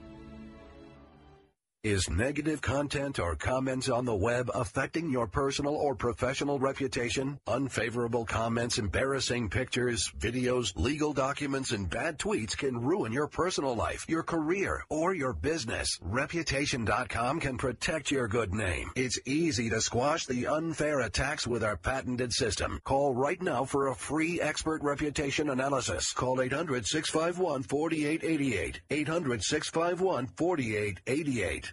[1.84, 7.38] Is negative content or comments on the web affecting your personal or professional reputation?
[7.46, 14.06] Unfavorable comments, embarrassing pictures, videos, legal documents, and bad tweets can ruin your personal life,
[14.08, 16.00] your career, or your business.
[16.02, 18.90] Reputation.com can protect your good name.
[18.96, 22.80] It's easy to squash the unfair attacks with our patented system.
[22.86, 26.14] Call right now for a free expert reputation analysis.
[26.14, 28.80] Call 800 651 4888.
[28.90, 31.73] 800 651 4888.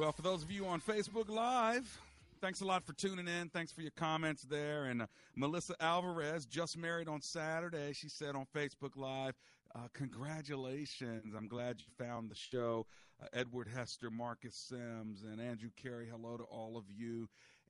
[0.00, 2.00] Well, for those of you on Facebook Live,
[2.40, 3.50] thanks a lot for tuning in.
[3.50, 4.86] Thanks for your comments there.
[4.86, 7.92] And uh, Melissa Alvarez just married on Saturday.
[7.92, 9.34] She said on Facebook Live,
[9.74, 11.34] uh, "Congratulations!
[11.36, 12.86] I'm glad you found the show."
[13.22, 16.08] Uh, Edward Hester, Marcus Sims, and Andrew Carey.
[16.10, 17.28] Hello to all of you.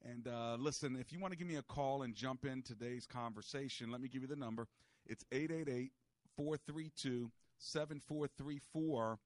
[0.08, 3.06] And uh, listen, if you want to give me a call and jump in today's
[3.08, 4.68] conversation, let me give you the number.
[5.04, 5.90] It's 888
[6.36, 9.18] 432 7434.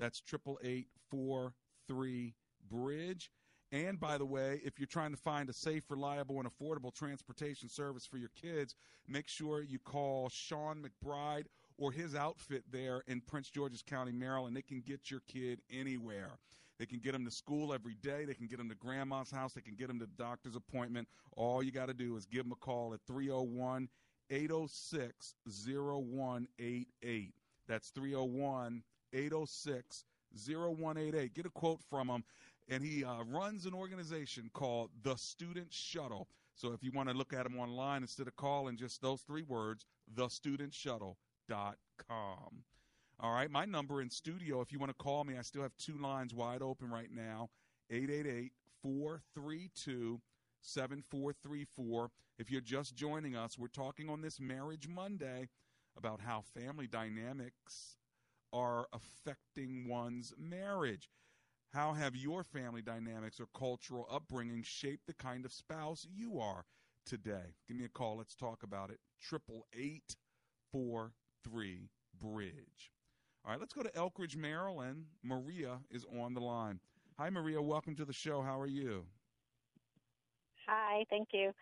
[0.00, 1.52] That's triple eight four
[1.86, 2.34] three
[2.68, 3.30] bridge.
[3.72, 7.68] And by the way, if you're trying to find a safe, reliable, and affordable transportation
[7.68, 8.76] service for your kids,
[9.08, 14.56] make sure you call Sean McBride or his outfit there in Prince George's County, Maryland.
[14.56, 16.38] They can get your kid anywhere.
[16.78, 18.24] They can get them to school every day.
[18.24, 19.54] They can get them to grandma's house.
[19.54, 21.08] They can get them to the doctor's appointment.
[21.36, 23.88] All you got to do is give them a call at 301
[24.30, 27.34] 806 0188.
[27.66, 31.34] That's 301 806 0188.
[31.34, 32.24] Get a quote from him.
[32.68, 36.28] And he uh, runs an organization called The Student Shuttle.
[36.54, 39.42] So if you want to look at him online instead of calling just those three
[39.42, 42.64] words, thestudentshuttle.com.
[43.18, 45.76] All right, my number in studio, if you want to call me, I still have
[45.78, 47.48] two lines wide open right now
[47.90, 48.52] 888
[48.82, 50.20] 432
[50.60, 52.10] 7434.
[52.38, 55.48] If you're just joining us, we're talking on this Marriage Monday
[55.96, 57.96] about how family dynamics
[58.52, 61.08] are affecting one's marriage.
[61.76, 66.64] How have your family dynamics or cultural upbringing shaped the kind of spouse you are
[67.04, 67.52] today?
[67.68, 68.16] Give me a call.
[68.16, 68.98] Let's talk about it.
[69.20, 70.16] Triple eight
[70.72, 71.12] four
[71.44, 72.92] three bridge.
[73.44, 75.04] All right, let's go to Elkridge, Maryland.
[75.22, 76.80] Maria is on the line.
[77.18, 77.60] Hi, Maria.
[77.60, 78.40] Welcome to the show.
[78.40, 79.04] How are you?
[80.66, 81.52] Hi, thank you.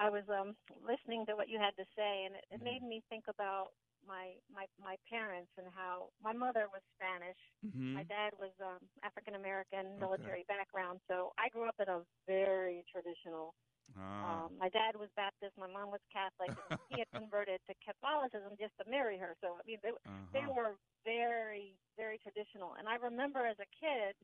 [0.00, 3.04] I was um listening to what you had to say, and it, it made me
[3.08, 3.68] think about
[4.06, 7.38] my my my parents and how my mother was Spanish.
[7.62, 7.96] Mhm.
[7.96, 10.00] My dad was um African American, Okay.
[10.00, 11.00] military background.
[11.08, 13.54] So I grew up in a very traditional.
[13.96, 14.42] Ah.
[14.42, 16.52] Um, my dad was Baptist, my mom was Catholic.
[16.70, 19.36] and he had converted to Catholicism just to marry her.
[19.40, 19.92] So I mean, they
[20.32, 20.50] they Uh-huh.
[20.50, 22.74] were very very traditional.
[22.78, 24.16] And I remember as a kid,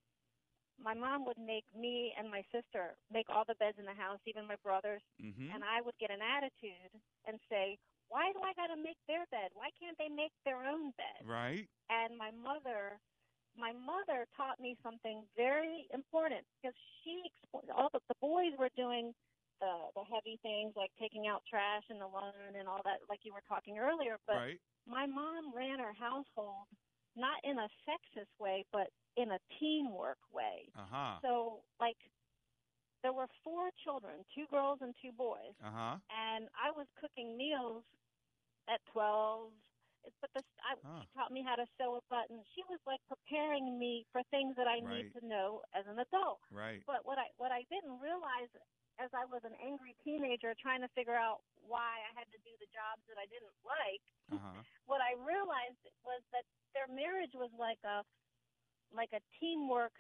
[0.79, 4.21] my mom would make me and my sister make all the beds in the house,
[4.27, 5.03] even my brothers.
[5.19, 5.55] Mhm.
[5.55, 6.93] And I would get an attitude
[7.27, 9.51] and say, "Why do I got to make their bed?
[9.55, 11.69] Why can't they make their own bed?" Right?
[11.91, 12.99] And my mother,
[13.57, 18.71] my mother taught me something very important because she expo- all the, the boys were
[18.77, 19.15] doing
[19.61, 23.21] the the heavy things like taking out trash and the lawn and all that, like
[23.25, 24.19] you were talking earlier.
[24.27, 24.61] But Right.
[24.87, 26.67] my mom ran her household
[27.17, 30.69] not in a sexist way, but in a teamwork way.
[30.77, 31.19] Uh-huh.
[31.23, 31.97] So, like,
[33.03, 33.27] there were
[33.67, 35.99] four children, two girls and two boys, Uh-huh.
[36.11, 37.83] and I was cooking meals
[38.69, 39.53] at twelve.
[40.23, 41.03] But this, I, Huh.
[41.03, 42.39] she taught me how to sew a button.
[42.55, 46.39] She was like preparing me for things that I need to know as an adult.
[46.51, 46.83] Right.
[46.87, 48.51] But what I what I didn't realize
[49.03, 52.55] as I was an angry teenager trying to figure out why I had to do
[52.63, 54.63] the jobs that I didn't like, Uh-huh.
[54.87, 58.05] what I realized was that their marriage was like a
[58.95, 59.93] like a teamwork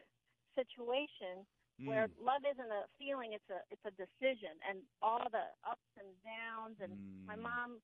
[0.54, 1.46] situation
[1.84, 2.24] where Mm.
[2.24, 6.76] love isn't a feeling it's a it's a decision and all the ups and downs
[6.80, 6.92] and
[7.26, 7.42] my Mm.
[7.42, 7.82] mom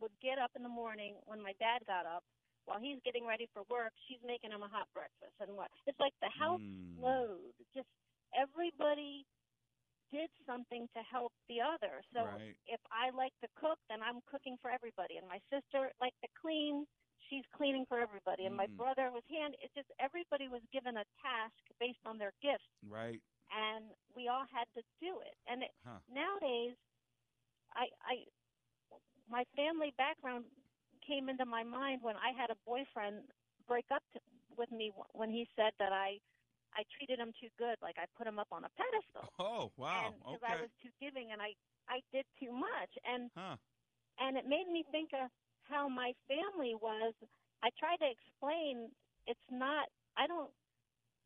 [0.00, 2.24] would get up in the morning when my dad got up
[2.66, 5.98] while he's getting ready for work she's making him a hot breakfast and what it's
[6.00, 6.96] like the house Mm.
[7.00, 7.88] flowed just
[8.34, 9.24] everybody
[10.10, 12.56] did something to help the other so Right.
[12.66, 16.28] if i like to cook then i'm cooking for everybody and my sister liked to
[16.40, 16.86] clean
[17.28, 18.76] she's cleaning for everybody and my Mm.
[18.76, 23.22] brother was hand it's just everybody was given a task based on their gifts Right.
[23.52, 23.84] And
[24.16, 25.36] we all had to do it.
[25.46, 26.00] And it, Huh.
[26.10, 26.76] nowadays,
[27.74, 28.14] I, I,
[29.30, 30.44] my family background
[31.06, 33.24] came into my mind when I had a boyfriend
[33.66, 34.20] break up to,
[34.56, 36.18] with me when he said that I,
[36.74, 39.30] I treated him too good, like I put him up on a pedestal.
[39.38, 40.14] Oh, wow.
[40.20, 40.54] Because okay.
[40.58, 41.54] I was too giving and I,
[41.88, 42.92] I did too much.
[43.06, 43.56] And Huh.
[44.20, 45.30] and it made me think of
[45.64, 47.14] how my family was.
[47.62, 48.90] I tried to explain
[49.26, 49.88] it's not.
[50.16, 50.50] I don't.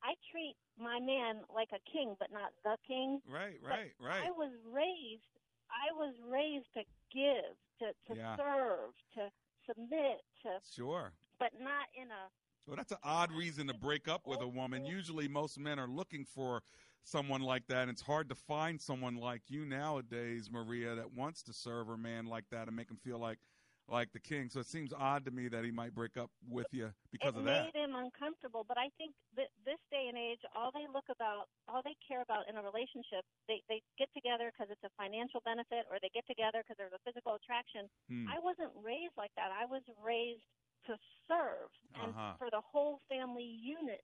[0.02, 3.20] I treat my man like a king, but not the king.
[3.28, 4.24] Right, But right, right.
[4.26, 5.22] I was raised.
[5.70, 8.36] I was raised to give, to to Yeah.
[8.36, 9.30] serve, to
[9.66, 11.12] submit, to, Sure.
[11.38, 12.30] but not in a.
[12.66, 14.86] Well, that's an odd reason to break up with a woman.
[14.86, 16.62] Usually, most men are looking for
[17.02, 17.82] someone like that.
[17.82, 21.98] And it's hard to find someone like you nowadays, Maria, that wants to serve her
[21.98, 23.38] man like that and make him feel like
[23.88, 24.48] like the king.
[24.48, 27.38] So it seems odd to me that he might break up with you because it
[27.38, 27.68] of that.
[27.68, 28.64] It made him uncomfortable.
[28.66, 32.22] But I think that this day and age, all they look about, all they care
[32.22, 36.10] about in a relationship, they they get together because it's a financial benefit, or they
[36.14, 37.88] get together because there's a physical attraction.
[38.08, 38.28] Hmm.
[38.28, 39.52] I wasn't raised like that.
[39.52, 40.44] I was raised
[40.86, 40.96] to
[41.28, 42.34] serve and Uh-huh.
[42.36, 44.02] for the whole family unit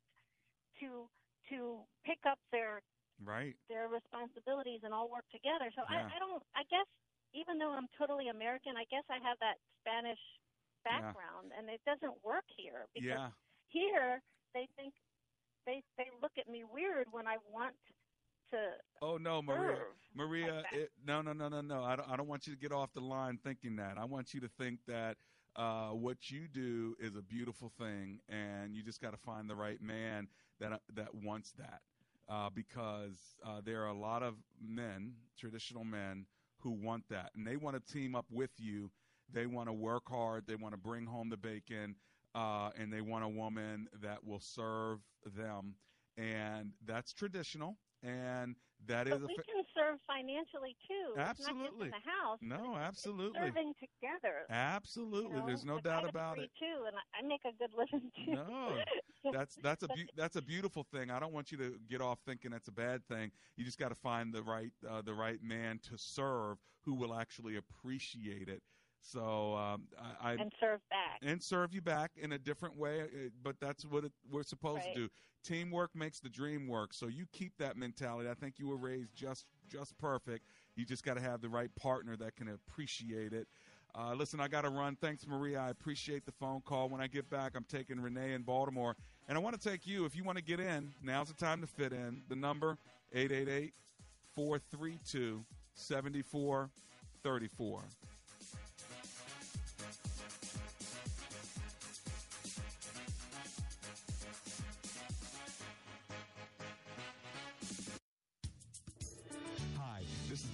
[0.80, 1.08] to
[1.48, 2.82] to pick up their
[3.22, 3.56] Right.
[3.68, 5.70] their responsibilities and all work together.
[5.76, 6.08] So Yeah.
[6.08, 6.42] I, I don't.
[6.54, 6.86] I guess
[7.34, 10.20] even though I'm totally American, I guess I have that Spanish
[10.90, 11.12] Yeah.
[11.12, 13.30] background, and it doesn't work here because Yeah.
[13.68, 14.20] here
[14.54, 14.94] they think
[15.66, 17.74] they they look at me weird when I want
[18.52, 18.58] to.
[19.00, 19.84] Oh no, Maria.
[20.14, 21.82] Maria, it, no, no, no, no, no.
[21.84, 23.96] I don't, I don't want you to get off the line thinking that.
[23.98, 25.16] I want you to think that
[25.56, 29.54] uh, what you do is a beautiful thing, and you just got to find the
[29.56, 30.28] right man
[30.60, 31.80] that that wants that.
[32.28, 36.26] uh, because uh, there are a lot of men, traditional men,
[36.62, 38.90] who want that, and they want to team up with you.
[39.32, 40.44] They want to work hard.
[40.46, 41.94] They want to bring home the bacon,
[42.34, 44.98] uh, and they want a woman that will serve
[45.36, 45.74] them,
[46.16, 47.76] and that's traditional.
[48.02, 51.12] And that is But a we fa- can serve financially too.
[51.16, 51.86] It's not just Absolutely.
[51.86, 52.38] in the house.
[52.40, 54.46] no, absolutely, Serving together.
[54.48, 55.30] absolutely.
[55.32, 55.46] you know?
[55.46, 56.50] There's no Like, doubt about it.
[56.58, 58.32] Too, and I, make a good living too.
[58.32, 58.78] No,
[59.32, 61.10] that's that's a beau- that's a beautiful thing.
[61.10, 63.30] I don't want you to get off thinking that's a bad thing.
[63.56, 67.14] You just got to find the right uh, the right man to serve who will
[67.14, 68.62] actually appreciate it.
[69.02, 69.84] So um,
[70.22, 71.18] I, I and serve back.
[71.22, 73.02] and serve you back in a different way.
[73.02, 73.06] uh,
[73.42, 74.94] But that's what it, we're supposed Right.
[74.94, 75.10] to do.
[75.42, 76.92] Teamwork makes the dream work.
[76.92, 78.28] So you keep that mentality.
[78.28, 80.44] I think you were raised just just perfect.
[80.76, 83.46] You just got to have the right partner that can appreciate it.
[83.94, 84.96] Uh, listen, I got to run.
[85.00, 85.60] Thanks, Maria.
[85.60, 86.88] I appreciate the phone call.
[86.88, 88.96] When I get back, I'm taking Renee in Baltimore.
[89.28, 90.04] And I want to take you.
[90.04, 92.22] If you want to get in, now's the time to fit in.
[92.28, 92.76] The number,
[93.12, 93.72] 888
[94.34, 95.44] 432
[95.74, 97.84] 7434.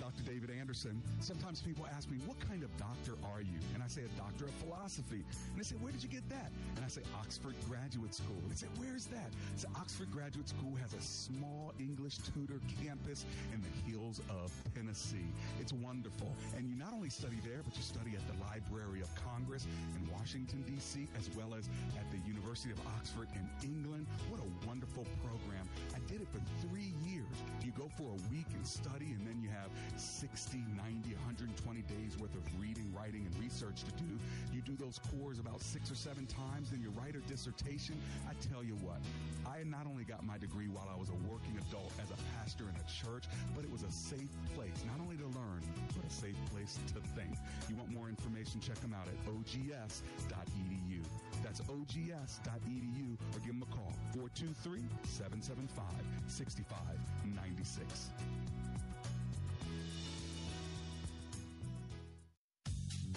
[0.07, 0.23] Dr.
[0.23, 1.03] David Anderson.
[1.19, 3.59] Sometimes people ask me, What kind of doctor are you?
[3.75, 5.27] And I say, A doctor of philosophy.
[5.51, 6.53] And they say, Where did you get that?
[6.77, 8.39] And I say, Oxford Graduate School.
[8.39, 9.35] And they say, Where's that?
[9.57, 15.27] Say, Oxford Graduate School has a small English Tudor campus in the hills of Tennessee.
[15.61, 16.31] It's wonderful.
[16.57, 19.67] And you not only study there, but you study at the Library of Congress
[19.99, 21.67] in Washington, D.C., as well as
[21.99, 24.07] at the University of Oxford in England.
[24.31, 25.67] What a wonderful program.
[25.91, 27.35] I did it for three years.
[27.67, 32.19] You go for a week and study, and then you have 60, 90, 120 days
[32.19, 34.09] worth of reading, writing, and research to do.
[34.53, 37.97] You do those cores about six or seven times, then you write a dissertation.
[38.29, 39.01] I tell you what,
[39.47, 42.65] I not only got my degree while I was a working adult as a pastor
[42.65, 43.25] in a church,
[43.55, 45.63] but it was a safe place, not only to learn,
[45.95, 47.37] but a safe place to think.
[47.69, 48.61] You want more information?
[48.61, 51.03] Check them out at ogs.edu.
[51.43, 55.85] That's ogs.edu or give them a call 423 775
[56.27, 58.56] 6596.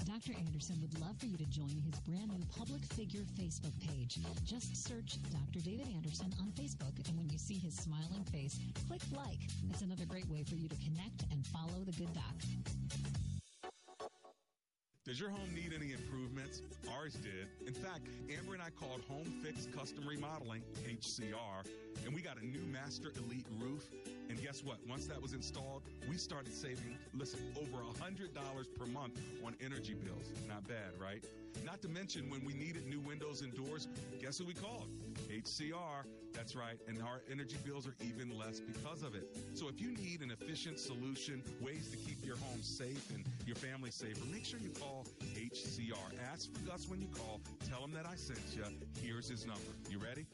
[0.10, 0.34] Dr.
[0.40, 4.18] Anderson would love for you to join his brand new public figure Facebook page.
[4.44, 5.64] Just search Dr.
[5.64, 8.58] David Anderson on Facebook, and when you see his smiling face,
[8.88, 9.38] click like.
[9.70, 12.34] It's another great way for you to connect and follow the good doc.
[15.06, 16.64] Does your home need any improvements?
[16.92, 17.48] Ours did.
[17.68, 21.68] In fact, Amber and I called Home Fix Custom Remodeling, HCR,
[22.04, 23.88] and we got a new Master Elite roof.
[24.30, 24.78] And guess what?
[24.88, 28.30] Once that was installed, we started saving, listen, over $100
[28.78, 30.30] per month on energy bills.
[30.48, 31.24] Not bad, right?
[31.66, 33.88] Not to mention when we needed new windows and doors,
[34.22, 34.88] guess who we called?
[35.30, 36.06] HCR.
[36.32, 36.78] That's right.
[36.88, 39.36] And our energy bills are even less because of it.
[39.56, 43.56] So if you need an efficient solution, ways to keep your home safe and your
[43.56, 45.06] family safer, make sure you call
[45.36, 45.98] HCR.
[46.32, 47.42] Ask for Gus when you call.
[47.68, 48.64] Tell him that I sent you.
[49.02, 49.72] Here's his number.
[49.90, 50.28] You ready?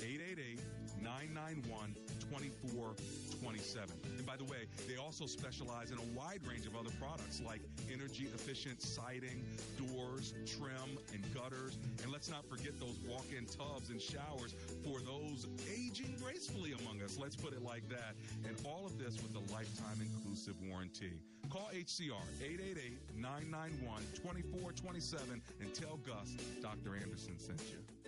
[0.00, 0.58] 888
[1.02, 1.94] 991
[2.32, 3.92] 2427.
[4.16, 7.60] And by the way, they also specialize in a wide range of other products like
[7.92, 9.44] energy efficient siding,
[9.76, 11.76] doors, trim, and gutters.
[12.02, 17.02] And let's not forget those walk in tubs and showers for those aging gracefully among
[17.02, 17.18] us.
[17.20, 18.16] Let's put it like that.
[18.48, 21.12] And all of this with a lifetime inclusive warranty.
[21.50, 26.96] Call HCR 888 991 2427 and tell Gus Dr.
[26.96, 28.01] Anderson sent you.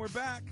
[0.00, 0.42] We're back.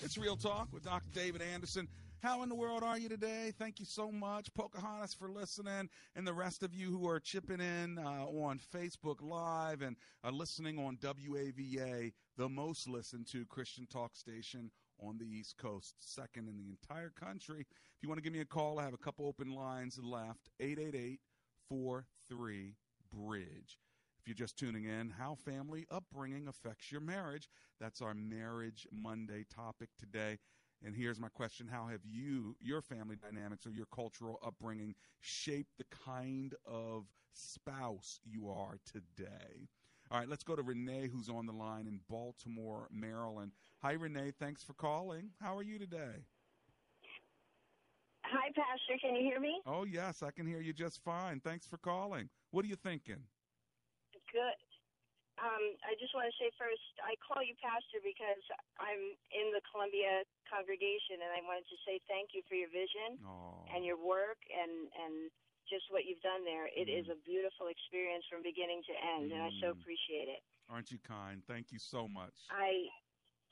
[0.00, 1.06] It's Real Talk with Dr.
[1.14, 1.86] David Anderson.
[2.20, 3.52] How in the world are you today?
[3.56, 7.60] Thank you so much, Pocahontas, for listening, and the rest of you who are chipping
[7.60, 13.86] in uh, on Facebook Live and uh, listening on WAVA, the most listened to Christian
[13.86, 14.68] talk station
[15.00, 17.60] on the East Coast, second in the entire country.
[17.60, 20.50] If you want to give me a call, I have a couple open lines left
[20.58, 21.20] 888
[21.68, 22.74] 43
[23.14, 23.78] Bridge.
[24.22, 27.48] If you're just tuning in, how family upbringing affects your marriage.
[27.80, 30.38] That's our Marriage Monday topic today.
[30.84, 35.76] And here's my question How have you, your family dynamics, or your cultural upbringing shaped
[35.76, 39.68] the kind of spouse you are today?
[40.08, 43.50] All right, let's go to Renee, who's on the line in Baltimore, Maryland.
[43.80, 44.34] Hi, Renee.
[44.38, 45.30] Thanks for calling.
[45.40, 46.26] How are you today?
[48.22, 49.00] Hi, Pastor.
[49.00, 49.60] Can you hear me?
[49.66, 51.40] Oh, yes, I can hear you just fine.
[51.40, 52.28] Thanks for calling.
[52.52, 53.24] What are you thinking?
[54.32, 54.56] Good.
[55.40, 58.40] Um, I just want to say first, I call you Pastor because
[58.80, 63.20] I'm in the Columbia congregation, and I wanted to say thank you for your vision
[63.24, 63.64] Oh.
[63.72, 65.14] and your work, and and
[65.68, 66.68] just what you've done there.
[66.68, 69.80] It is a beautiful experience from beginning to end, and I so Mm.
[69.80, 70.42] appreciate it.
[70.68, 71.44] Aren't you kind?
[71.44, 72.36] Thank you so much.
[72.52, 72.88] I,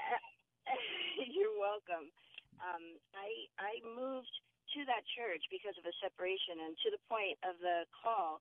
[1.33, 2.12] you're welcome.
[2.61, 2.85] Um,
[3.16, 3.28] I
[3.59, 4.33] I moved
[4.76, 8.41] to that church because of a separation, and to the point of the call,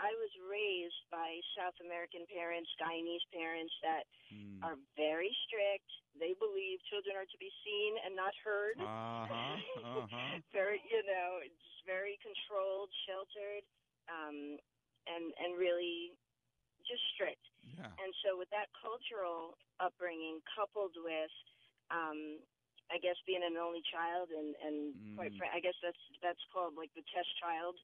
[0.00, 4.62] I was raised by South American parents, Guyanese parents that Mm.
[4.62, 5.90] are very strict.
[6.18, 8.78] They believe children are to be seen and not heard.
[8.78, 10.38] Uh-huh, uh-huh.
[10.52, 13.64] very, you know, it's very controlled, sheltered,
[14.10, 14.58] um,
[15.06, 16.14] and and really
[16.86, 17.42] just strict.
[17.78, 17.90] Yeah.
[17.98, 21.32] And so, with that cultural upbringing, coupled with,
[21.90, 22.38] um,
[22.90, 25.38] I guess, being an only child, and and quite Mm.
[25.38, 27.76] frankly, I guess that's that's called like the test child.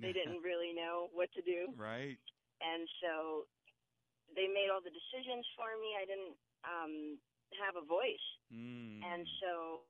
[0.00, 2.18] They didn't really know what to do, Right.
[2.60, 3.46] and so
[4.34, 5.96] they made all the decisions for me.
[5.98, 6.94] I didn't um,
[7.60, 9.00] have a voice, Mm.
[9.02, 9.82] and so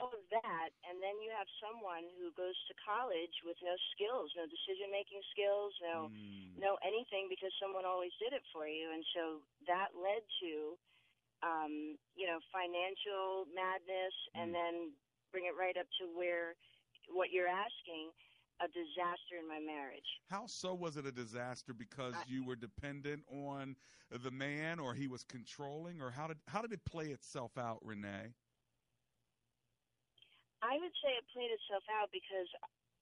[0.00, 4.32] all of that, and then you have someone who goes to college with no skills,
[4.36, 6.56] no decision making skills, no Mm.
[6.58, 10.78] no anything because someone always did it for you, and so that led to
[11.42, 14.92] um, you know financial madness, and then
[15.32, 16.56] bring it right up to where
[17.08, 18.12] what you're asking
[18.60, 20.06] a disaster in my marriage.
[20.28, 23.74] How so was it a disaster because you were dependent on
[24.10, 27.78] the man or he was controlling or how did how did it play itself out,
[27.82, 28.36] Renee?
[30.60, 32.48] I would say it played itself out because,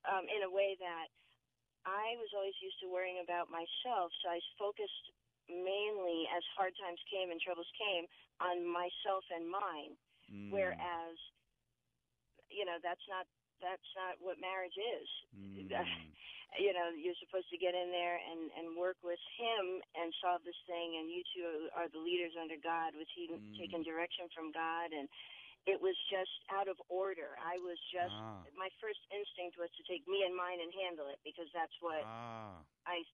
[0.06, 1.10] um, in a way that
[1.82, 5.10] I was always used to worrying about myself, so I focused
[5.50, 8.06] mainly as hard times came and troubles came
[8.38, 9.98] on myself and mine.
[10.30, 10.52] Mm.
[10.54, 11.16] Whereas,
[12.52, 13.26] you know, that's not
[13.60, 15.08] that's not what marriage is.
[15.36, 15.68] Mm.
[16.64, 19.64] you know, you're supposed to get in there and and work with him
[19.98, 23.58] and solve this thing, and you two are the leaders under God, with he Mm.
[23.58, 25.08] taking direction from God, and
[25.66, 27.36] it was just out of order.
[27.44, 28.40] I was just Ah.
[28.56, 32.00] my first instinct was to take me and mine and handle it because that's what
[32.04, 32.64] Ah.
[32.86, 33.04] I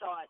[0.00, 0.28] thought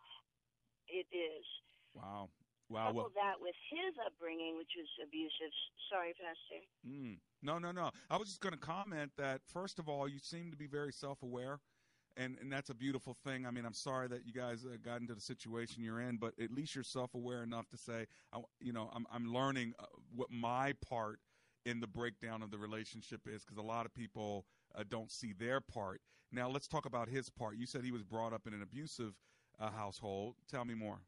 [0.88, 1.46] it is.
[1.94, 2.28] Wow.
[2.68, 2.86] Wow.
[2.92, 5.52] Couple Well, that with his upbringing, which was abusive.
[5.88, 6.60] Sorry, Pastor.
[6.86, 7.18] mm.
[7.42, 7.90] No, no, no.
[8.10, 10.92] I was just going to comment that first of all, you seem to be very
[10.92, 11.60] self-aware.
[12.16, 13.46] And, and that's a beautiful thing.
[13.46, 16.34] I mean, I'm sorry that you guys uh, got into the situation you're in, but
[16.42, 19.84] at least you're self-aware enough to say, I, you know, I'm, I'm learning uh,
[20.14, 21.20] what my part
[21.64, 25.32] in the breakdown of the relationship is because a lot of people uh, don't see
[25.32, 26.00] their part.
[26.32, 27.56] Now, let's talk about his part.
[27.56, 29.14] You said he was brought up in an abusive
[29.58, 30.34] uh, household.
[30.50, 30.98] Tell me more.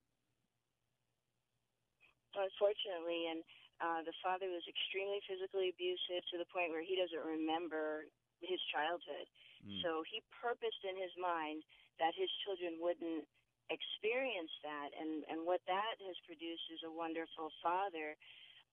[2.34, 3.42] Unfortunately, and
[3.82, 8.06] uh, the father was extremely physically abusive to the point where he doesn't remember
[8.38, 9.26] his childhood.
[9.66, 9.82] Mm.
[9.82, 11.66] So he purposed in his mind
[11.98, 13.26] that his children wouldn't
[13.70, 18.14] experience that, and and what that has produced is a wonderful father.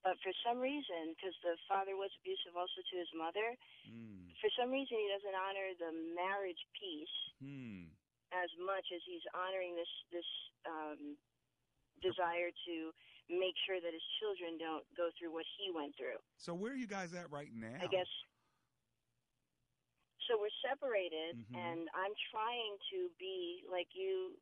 [0.00, 3.52] But for some reason, because the father was abusive also to his mother,
[3.84, 4.32] Mm.
[4.40, 7.92] for some reason he doesn't honor the marriage piece Hmm.
[8.32, 10.28] as much as he's honoring this this
[10.64, 11.16] um,
[12.00, 12.74] desire to
[13.30, 16.18] make sure that his children don't go through what he went through.
[16.36, 17.78] So where are you guys at right now?
[17.80, 18.10] I guess.
[20.28, 21.56] So we're separated, Mhm.
[21.58, 24.38] and I'm trying to be like you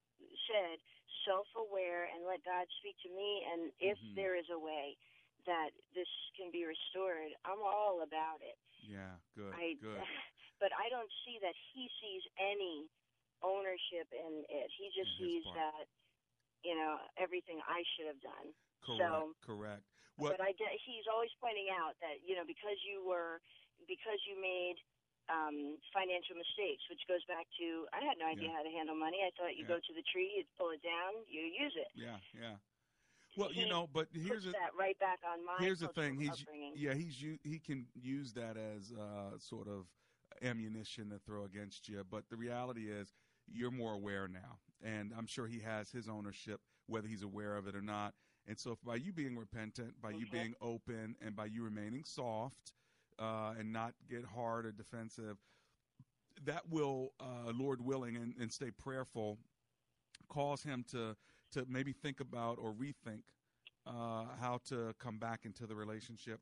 [0.48, 0.80] said,
[1.24, 3.44] self-aware, and let God speak to me.
[3.44, 4.14] And if Mhm.
[4.14, 4.96] there is a way
[5.44, 8.58] that this can be restored, I'm all about it.
[8.82, 9.16] Yeah.
[9.34, 9.54] Good.
[9.54, 9.96] I, good.
[10.60, 12.88] but I don't see that he sees any
[13.42, 14.70] ownership in it.
[14.72, 15.54] He just sees part.
[15.56, 15.88] that,
[16.64, 18.54] you know, everything I should have done.
[18.84, 19.02] Correct.
[19.02, 19.84] So, correct.
[20.16, 20.34] What?
[20.34, 23.38] but I de- he's always pointing out that you know because you were
[23.86, 24.76] because you made
[25.30, 28.56] um financial mistakes, which goes back to I had no idea Yeah.
[28.58, 29.22] how to handle money.
[29.22, 29.76] I thought you Yeah.
[29.76, 31.88] go to the tree, you pull it down, you use it.
[31.94, 32.18] yeah.
[32.34, 32.56] Yeah.
[33.36, 36.18] Well, you know, but here's a, that right back on my here's the thing.
[36.18, 36.72] He's upbringing.
[36.74, 36.94] yeah.
[36.94, 37.14] He's
[37.44, 39.86] he can use that as uh, sort of
[40.42, 42.02] ammunition to throw against you.
[42.10, 43.12] But the reality is,
[43.46, 47.68] you're more aware now, and I'm sure he has his ownership, whether he's aware of
[47.68, 48.14] it or not.
[48.48, 50.32] And so, by you being repentant, by you Mhm.
[50.32, 52.72] being open, and by you remaining soft
[53.18, 55.38] uh, and not get hard or defensive,
[56.44, 59.38] that will, uh, Lord willing, and, and stay prayerful,
[60.28, 61.16] cause him to
[61.52, 63.22] to maybe think about or rethink
[63.86, 66.40] uh, how to come back into the relationship.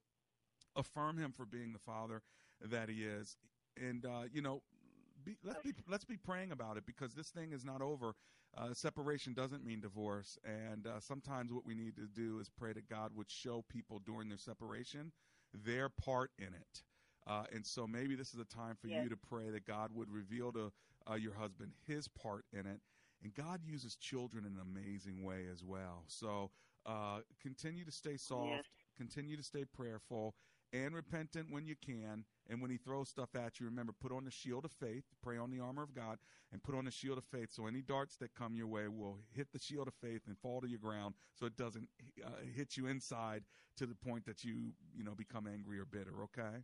[0.76, 2.22] Affirm him for being the father
[2.60, 3.36] that he is,
[3.76, 4.62] and uh, you know,
[5.24, 8.14] be, let's be let's be praying about it because this thing is not over.
[8.56, 12.72] Uh, separation doesn't mean divorce, and uh, sometimes what we need to do is pray
[12.72, 15.12] that God would show people during their separation
[15.64, 16.82] their part in it.
[17.26, 19.02] Uh, and so maybe this is a time for Yes.
[19.02, 20.72] you to pray that God would reveal to
[21.10, 22.80] uh, your husband his part in it.
[23.22, 26.04] And God uses children in an amazing way as well.
[26.06, 26.50] So
[26.84, 28.64] uh, continue to stay soft, Yes.
[28.96, 30.34] continue to stay prayerful,
[30.72, 32.24] and repentant when you can.
[32.48, 35.36] And when he throws stuff at you, remember, put on the shield of faith, pray
[35.36, 36.18] on the armor of God,
[36.52, 37.50] and put on the shield of faith.
[37.50, 40.60] So any darts that come your way will hit the shield of faith and fall
[40.60, 41.88] to your ground so it doesn't
[42.24, 43.42] uh, hit you inside
[43.78, 46.62] to the point that you, you know, become angry or bitter, okay?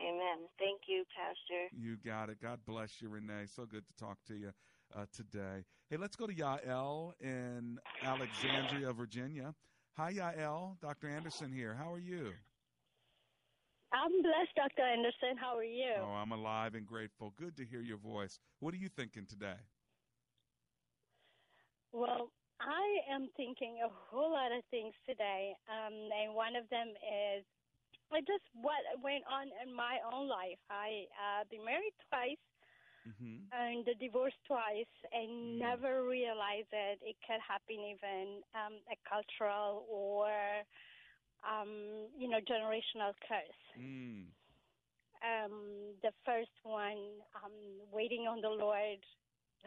[0.00, 0.46] Amen.
[0.58, 1.68] Thank you, Pastor.
[1.76, 2.38] You got it.
[2.40, 3.46] God bless you, Renee.
[3.46, 4.52] So good to talk to you
[4.96, 5.64] uh, today.
[5.90, 9.54] Hey, let's go to Yael in Alexandria, Virginia.
[9.96, 10.80] Hi, Yael.
[10.80, 11.08] Dr.
[11.08, 11.74] Anderson here.
[11.74, 12.32] How are you?
[13.92, 14.82] I'm blessed, Dr.
[14.82, 15.36] Anderson.
[15.38, 15.94] How are you?
[15.96, 17.30] Oh, I'm alive and grateful.
[17.36, 18.38] Good to hear your voice.
[18.60, 19.56] What are you thinking today?
[21.92, 22.30] Well,
[22.60, 27.44] I am thinking a whole lot of things today, um, and one of them is
[28.26, 30.58] just what went on in my own life.
[30.70, 32.38] I uh, been married twice
[33.08, 33.46] Mm-hmm.
[33.52, 40.28] and divorced twice, and never realized that it could happen even um, a cultural or
[41.44, 43.60] um, you know generational curse.
[43.78, 44.26] Mm.
[45.22, 47.52] Um, the first one, um,
[47.92, 49.02] waiting on the Lord,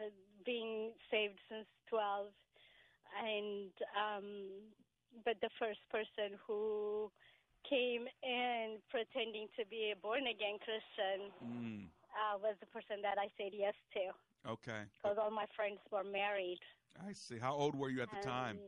[0.00, 0.08] uh,
[0.44, 2.28] being saved since twelve,
[3.22, 4.26] and um,
[5.24, 7.10] but the first person who
[7.68, 11.88] came in pretending to be a born again Christian Mm.
[12.12, 14.12] uh, was the person that I said yes to
[14.46, 14.84] Okay.
[14.96, 16.60] because all my friends were married.
[17.08, 17.38] I see.
[17.38, 18.58] How old were you at the time?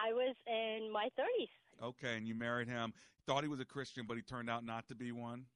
[0.00, 1.50] I was in my 30s.
[1.82, 2.92] Okay, and you married him.
[3.26, 5.46] Thought he was a Christian, but he turned out not to be one.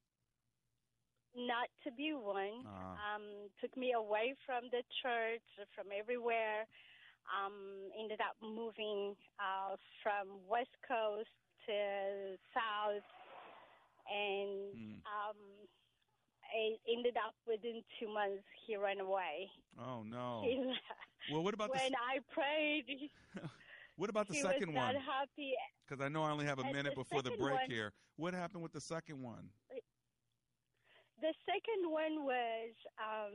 [1.36, 2.62] Not to be one.
[2.66, 3.16] Ah.
[3.16, 3.22] Um,
[3.60, 5.42] took me away from the church,
[5.74, 6.66] from everywhere.
[7.26, 11.30] Um, ended up moving uh, from West Coast
[11.66, 13.02] to South,
[14.08, 15.00] and Hmm.
[15.06, 15.36] um,
[16.54, 19.50] I ended up within two months he ran away.
[19.78, 20.44] Oh no.
[21.32, 23.10] Well, what about when I prayed,
[23.96, 25.02] what about the he second was not one?
[25.02, 25.54] happy.
[25.86, 27.92] Because I know I only have a And minute the before the break one- here.
[28.16, 29.50] What happened with the second one?
[31.20, 33.34] The second one was um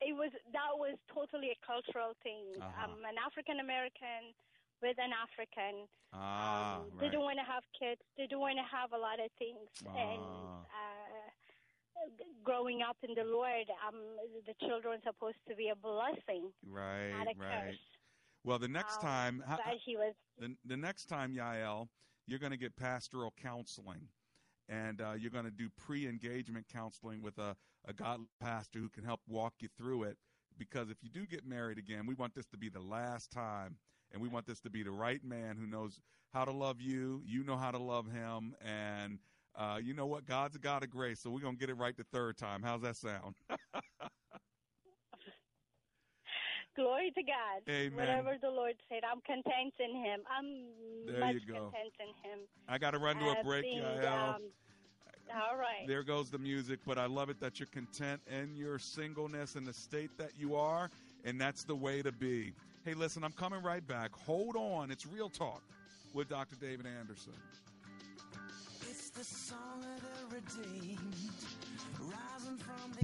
[0.00, 2.54] it was that was totally a cultural thing.
[2.60, 2.84] Uh-huh.
[2.84, 4.32] Um an African American
[4.82, 7.00] with an African Ah, um, right.
[7.10, 10.62] didn't want to have kids, didn't want to have a lot of things and Ah.
[10.62, 11.28] uh
[12.44, 13.98] growing up in the Lord, um
[14.46, 17.74] the children are supposed to be a blessing, Right, not a right.
[17.74, 17.84] curse.
[18.48, 21.88] Well, the next time, but was the, the next time, Yael,
[22.26, 24.08] you're going to get pastoral counseling.
[24.70, 28.88] And uh, you're going to do pre engagement counseling with a, a godly pastor who
[28.88, 30.16] can help walk you through it.
[30.56, 33.76] Because if you do get married again, we want this to be the last time.
[34.12, 36.00] And we want this to be the right man who knows
[36.32, 37.20] how to love you.
[37.26, 38.54] You know how to love him.
[38.64, 39.18] And
[39.54, 40.24] uh, you know what?
[40.24, 41.20] God's a God of grace.
[41.20, 42.62] So we're going to get it right the third time.
[42.62, 43.34] How's that sound?
[46.78, 47.62] Glory to God.
[47.68, 47.96] Amen.
[47.96, 50.20] Whatever the Lord said, I'm content in Him.
[50.30, 50.46] I'm
[51.12, 51.54] There much you go.
[51.54, 52.38] content in Him.
[52.68, 54.36] I got to run to a break, being, Yael.
[54.36, 54.42] um,
[55.34, 55.88] all right.
[55.88, 59.66] There goes the music, but I love it that you're content in your singleness and
[59.66, 60.88] the state that you are,
[61.24, 62.52] and that's the way to be.
[62.84, 64.12] Hey, listen, I'm coming right back.
[64.24, 64.92] Hold on.
[64.92, 65.62] It's Real Talk
[66.14, 66.54] with Dr.
[66.60, 67.32] David Anderson.
[68.82, 71.67] It's the song of the redeemed, rising from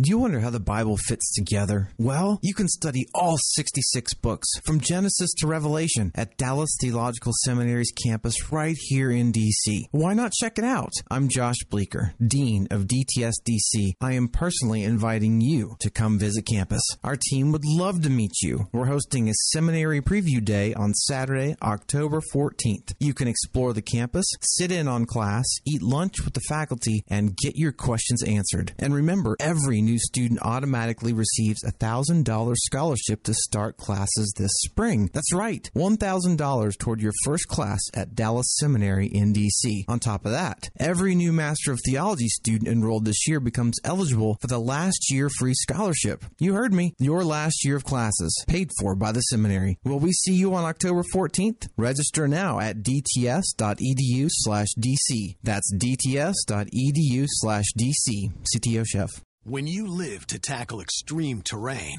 [0.01, 1.89] Do you wonder how the Bible fits together?
[1.99, 7.93] Well, you can study all 66 books from Genesis to Revelation at Dallas Theological Seminary's
[7.93, 9.85] campus right here in DC.
[9.93, 10.91] Why not check it out?
[11.13, 13.93] I'm Josh Bleeker, Dean of DTS DC.
[14.01, 16.83] I am personally inviting you to come visit campus.
[17.05, 18.67] Our team would love to meet you.
[18.73, 22.95] We're hosting a seminary preview day on Saturday, October 14th.
[22.99, 27.37] You can explore the campus, sit in on class, eat lunch with the faculty, and
[27.37, 28.73] get your questions answered.
[28.81, 35.11] And remember, every new student automatically receives a $1,000 scholarship to start classes this spring.
[35.13, 39.85] That's right, $1,000 toward your first class at Dallas Seminary in DC.
[39.89, 44.37] On top of that, every new Master of Theology student enrolled this year becomes eligible
[44.41, 46.25] for the last year free scholarship.
[46.39, 46.95] You heard me.
[46.99, 49.79] Your last year of classes, paid for by the seminary.
[49.85, 51.69] Will we see you on October 14th?
[51.77, 55.37] Register now at dts.edu slash DC.
[55.43, 58.33] That's dts.edu slash DC.
[58.55, 59.11] CTO Chef.
[59.47, 61.99] When you live to tackle extreme terrain,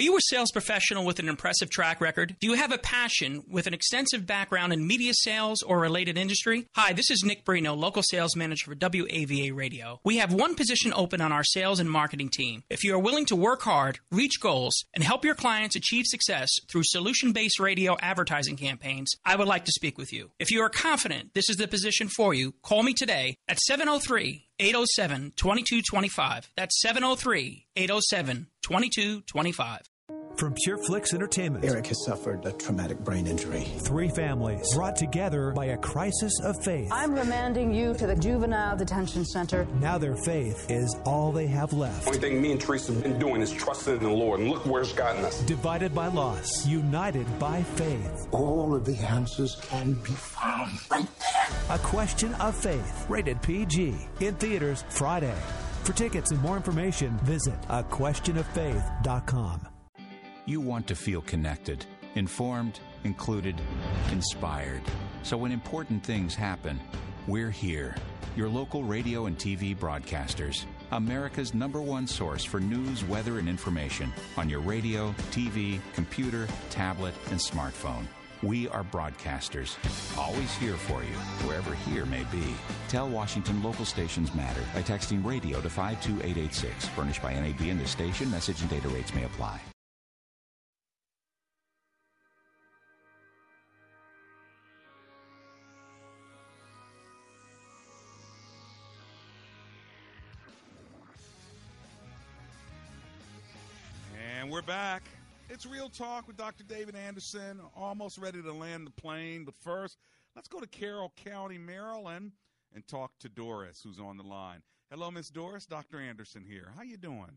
[0.00, 2.34] Are you a sales professional with an impressive track record?
[2.40, 6.66] Do you have a passion with an extensive background in media sales or related industry?
[6.74, 10.00] Hi, this is Nick Brino, local sales manager for WAVA Radio.
[10.02, 12.62] We have one position open on our sales and marketing team.
[12.70, 16.48] If you are willing to work hard, reach goals, and help your clients achieve success
[16.70, 20.30] through solution based radio advertising campaigns, I would like to speak with you.
[20.38, 24.46] If you are confident this is the position for you, call me today at 703
[24.60, 26.52] 807 2225.
[26.56, 29.89] That's 703 807 2225.
[30.36, 33.64] From Pure PureFlix Entertainment, Eric has suffered a traumatic brain injury.
[33.80, 36.88] Three families brought together by a crisis of faith.
[36.90, 39.66] I'm remanding you to the juvenile detention center.
[39.80, 42.06] Now their faith is all they have left.
[42.06, 44.64] Only thing me and Teresa have been doing is trusting in the Lord, and look
[44.64, 45.42] where it's gotten us.
[45.42, 48.26] Divided by loss, united by faith.
[48.32, 51.76] All of the answers can be found right there.
[51.76, 53.04] A question of faith.
[53.10, 53.94] Rated PG.
[54.20, 55.36] In theaters Friday.
[55.84, 59.66] For tickets and more information, visit aquestionoffaith.com.
[60.50, 61.86] You want to feel connected,
[62.16, 63.54] informed, included,
[64.10, 64.82] inspired.
[65.22, 66.80] So when important things happen,
[67.28, 67.94] we're here.
[68.34, 70.64] Your local radio and TV broadcasters.
[70.90, 77.14] America's number one source for news, weather, and information on your radio, TV, computer, tablet,
[77.30, 78.04] and smartphone.
[78.42, 79.76] We are broadcasters,
[80.18, 81.14] always here for you,
[81.46, 82.56] wherever here may be.
[82.88, 86.88] Tell Washington local stations matter by texting radio to 52886.
[86.88, 89.60] Furnished by NAB and this station, message and data rates may apply.
[104.50, 105.04] And we're back.
[105.48, 106.64] It's Real Talk with Dr.
[106.64, 107.60] David Anderson.
[107.76, 109.96] Almost ready to land the plane, but first,
[110.34, 112.32] let's go to Carroll County, Maryland,
[112.74, 114.58] and talk to Doris, who's on the line.
[114.90, 115.66] Hello, Miss Doris.
[115.66, 116.00] Dr.
[116.00, 116.72] Anderson here.
[116.76, 117.30] How you doing?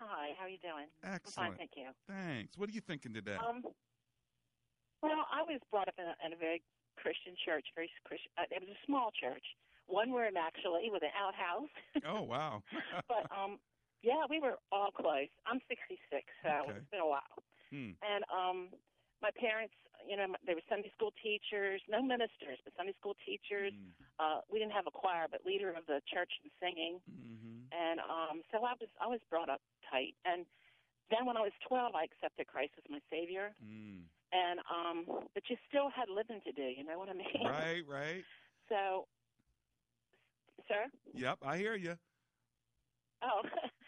[0.00, 0.88] Hi, how are you doing?
[1.04, 1.36] Excellent.
[1.36, 1.88] I'm fine, thank you.
[2.08, 2.56] Thanks.
[2.56, 3.36] What are you thinking today?
[3.36, 3.60] Um,
[5.02, 6.62] well, I was brought up in a, in a very
[6.96, 8.32] Christian church, very Christian.
[8.38, 9.44] Uh, it was a small church,
[9.88, 11.68] one room actually, with an outhouse.
[12.08, 12.62] oh, wow.
[13.08, 13.58] but um,
[14.02, 15.28] yeah, we were all close.
[15.46, 16.00] I'm 66,
[16.42, 16.78] so Okay.
[16.78, 17.36] it's been a while.
[17.70, 17.92] Hmm.
[18.02, 18.68] And um,
[19.22, 19.74] my parents,
[20.08, 23.72] you know, they were Sunday school teachers, no ministers, but Sunday school teachers.
[23.72, 24.04] Hmm.
[24.18, 27.00] Uh, we didn't have a choir, but leader of the church and singing.
[27.08, 27.68] Mm-hmm.
[27.72, 30.14] And um, so I was I was brought up tight.
[30.24, 30.44] And
[31.10, 33.54] then when I was 12, I accepted Christ as my Savior.
[33.64, 34.04] Mm.
[34.32, 36.62] And um, but you still had living to do.
[36.62, 37.44] You know what I mean?
[37.44, 38.24] Right, right.
[38.68, 39.06] So,
[40.68, 40.86] sir.
[41.14, 41.96] Yep, I hear you.
[43.22, 43.42] Oh,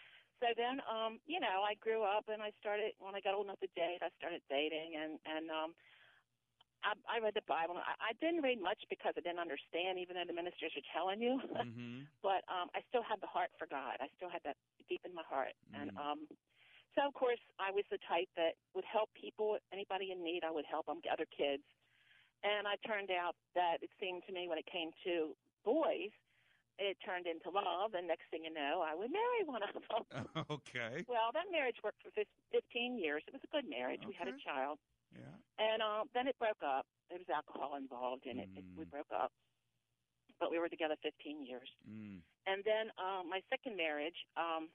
[0.43, 3.47] so then, um, you know, I grew up and I started when I got old
[3.47, 4.03] enough to date.
[4.03, 5.70] I started dating, and and um,
[6.82, 7.78] I, I read the Bible.
[7.78, 11.22] I, I didn't read much because I didn't understand, even though the ministers were telling
[11.22, 11.38] you.
[11.55, 12.11] Mm-hmm.
[12.26, 13.99] but um, I still had the heart for God.
[14.03, 14.59] I still had that
[14.90, 16.03] deep in my heart, and Mm.
[16.03, 16.18] um,
[16.95, 20.43] so of course I was the type that would help people, anybody in need.
[20.47, 21.62] I would help them, other kids,
[22.43, 25.34] and I turned out that it seemed to me when it came to
[25.64, 26.14] boys
[26.83, 30.03] it turned into love, and next thing you know, I would marry one of them.
[30.59, 31.07] okay.
[31.07, 33.22] Well, that marriage worked for fif- 15 years.
[33.26, 34.03] It was a good marriage.
[34.07, 34.78] We had a child,
[35.14, 35.30] Yeah.
[35.62, 36.87] and uh, then it broke up.
[37.09, 38.49] There was alcohol involved in it.
[38.57, 38.64] it.
[38.76, 39.30] We broke up,
[40.41, 41.68] but we were together 15 years.
[41.87, 42.18] Mm.
[42.51, 44.66] And then um, my second marriage, um,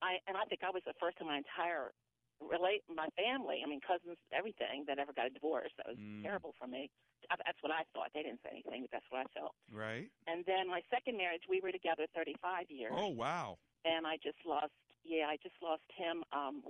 [0.00, 1.92] I and I think I was the first in my entire
[2.40, 3.62] relate my family.
[3.64, 5.72] I mean, cousins, everything that ever got a divorce.
[5.78, 6.22] That was Mm.
[6.22, 6.90] terrible for me.
[7.30, 8.12] I, that's what I thought.
[8.14, 9.54] They didn't say anything, but that's what I felt.
[9.70, 10.10] Right.
[10.26, 12.92] And then my second marriage, we were together 35 years.
[12.94, 13.58] Oh, wow.
[13.84, 14.72] And I just lost,
[15.04, 16.62] yeah, I just lost him um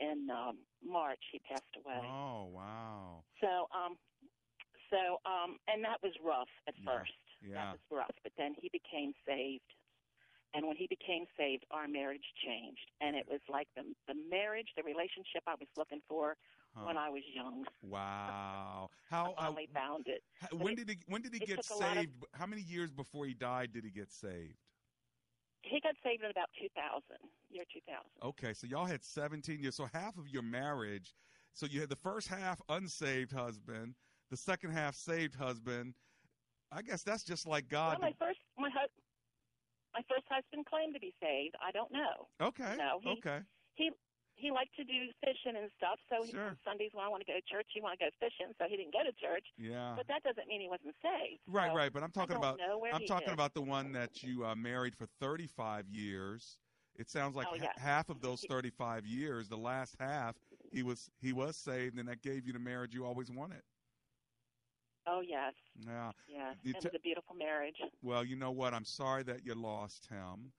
[0.00, 1.22] in um March.
[1.30, 2.00] He passed away.
[2.02, 3.24] Oh, wow.
[3.40, 3.96] So, um
[4.90, 7.12] so um and that was rough at first.
[7.40, 7.54] Yeah.
[7.54, 9.62] That was rough, but then he became saved.
[10.54, 12.84] And when he became saved, our marriage changed.
[13.00, 16.36] And it was like the the marriage, the relationship I was looking for
[16.74, 16.86] Huh.
[16.86, 17.66] when I was young.
[17.82, 18.88] Wow.
[19.10, 19.34] How?
[19.36, 20.22] I finally uh, found it.
[20.42, 20.96] h- But when it- did he?
[21.06, 22.12] When did he get lot of- saved?
[22.32, 24.56] How many years before he died did he get saved?
[25.62, 27.02] He got saved in about 2000,
[27.50, 28.02] year 2000.
[28.22, 29.76] Okay, so y'all had 17 years.
[29.76, 31.14] So half of your marriage.
[31.52, 33.94] So you had the first half unsaved husband,
[34.30, 35.94] the second half saved husband.
[36.72, 37.98] I guess that's just like God.
[38.00, 38.70] Well, my first my
[39.94, 41.54] my first husband claimed to be saved.
[41.60, 42.28] I don't know.
[42.40, 42.74] Okay.
[42.76, 43.40] No, he, okay.
[43.74, 43.90] He
[44.34, 46.00] he liked to do fishing and stuff.
[46.10, 48.10] So he, on Sundays when I want to go to church, he want to go
[48.18, 48.52] fishing.
[48.58, 49.44] So he didn't go to church.
[49.58, 49.92] Yeah.
[49.96, 51.40] But that doesn't mean he wasn't saved.
[51.46, 51.92] Right, So right.
[51.92, 52.58] But I'm talking about
[52.92, 53.34] I'm talking is.
[53.34, 56.58] about the one that you uh, married for 35 years.
[56.96, 57.74] It sounds like Oh, ha- yes.
[57.78, 60.36] half of those 35 years, the last half,
[60.72, 63.62] he was he was saved, and that gave you the marriage you always wanted.
[65.06, 65.52] Oh yes,
[65.86, 66.12] Yeah.
[66.28, 66.56] yes.
[66.62, 67.76] You It was a beautiful marriage.
[68.02, 68.74] Well, you know what?
[68.74, 70.52] I'm sorry that you lost him.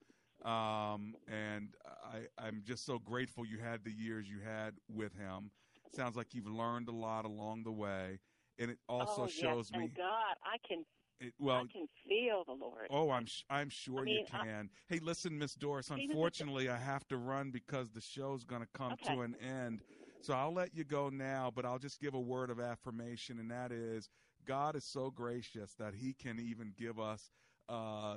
[0.44, 1.74] Um, and
[2.04, 5.50] I, I'm just so grateful you had the years you had with him.
[5.90, 8.18] Sounds like you've learned a lot along the way,
[8.58, 9.86] and it also oh, shows yes, me.
[9.86, 10.84] And God, I can.
[11.20, 12.88] It, well, I can feel the Lord.
[12.90, 14.68] Oh, I'm sh- I'm sure I mean, you can.
[14.88, 15.88] hey, listen, Miss Doris.
[15.88, 19.14] He was a- Unfortunately, I have to run because the show's going to come Okay.
[19.14, 19.80] to an end.
[20.20, 23.50] So I'll let you go now, but I'll just give a word of affirmation, and
[23.50, 24.08] that is
[24.46, 27.30] God is so gracious that He can even give us
[27.68, 28.16] uh,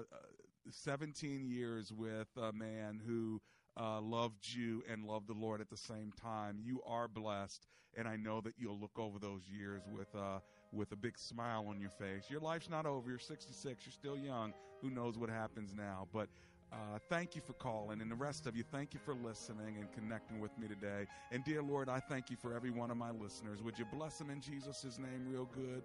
[0.69, 3.41] 17 years with a man who
[3.79, 6.57] uh, loved you and loved the Lord at the same time.
[6.61, 10.39] You are blessed, and I know that you'll look over those years with uh,
[10.73, 12.25] with a big smile on your face.
[12.29, 13.09] Your life's not over.
[13.09, 13.85] You're 66.
[13.85, 14.53] You're still young.
[14.81, 16.07] Who knows what happens now?
[16.11, 16.27] But
[16.73, 19.91] uh, thank you for calling, and the rest of you, thank you for listening and
[19.93, 21.05] connecting with me today.
[21.31, 23.63] And dear Lord, I thank you for every one of my listeners.
[23.63, 25.83] Would you bless them in Jesus' name, real good?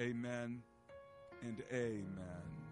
[0.00, 0.62] Amen
[1.42, 2.71] and amen.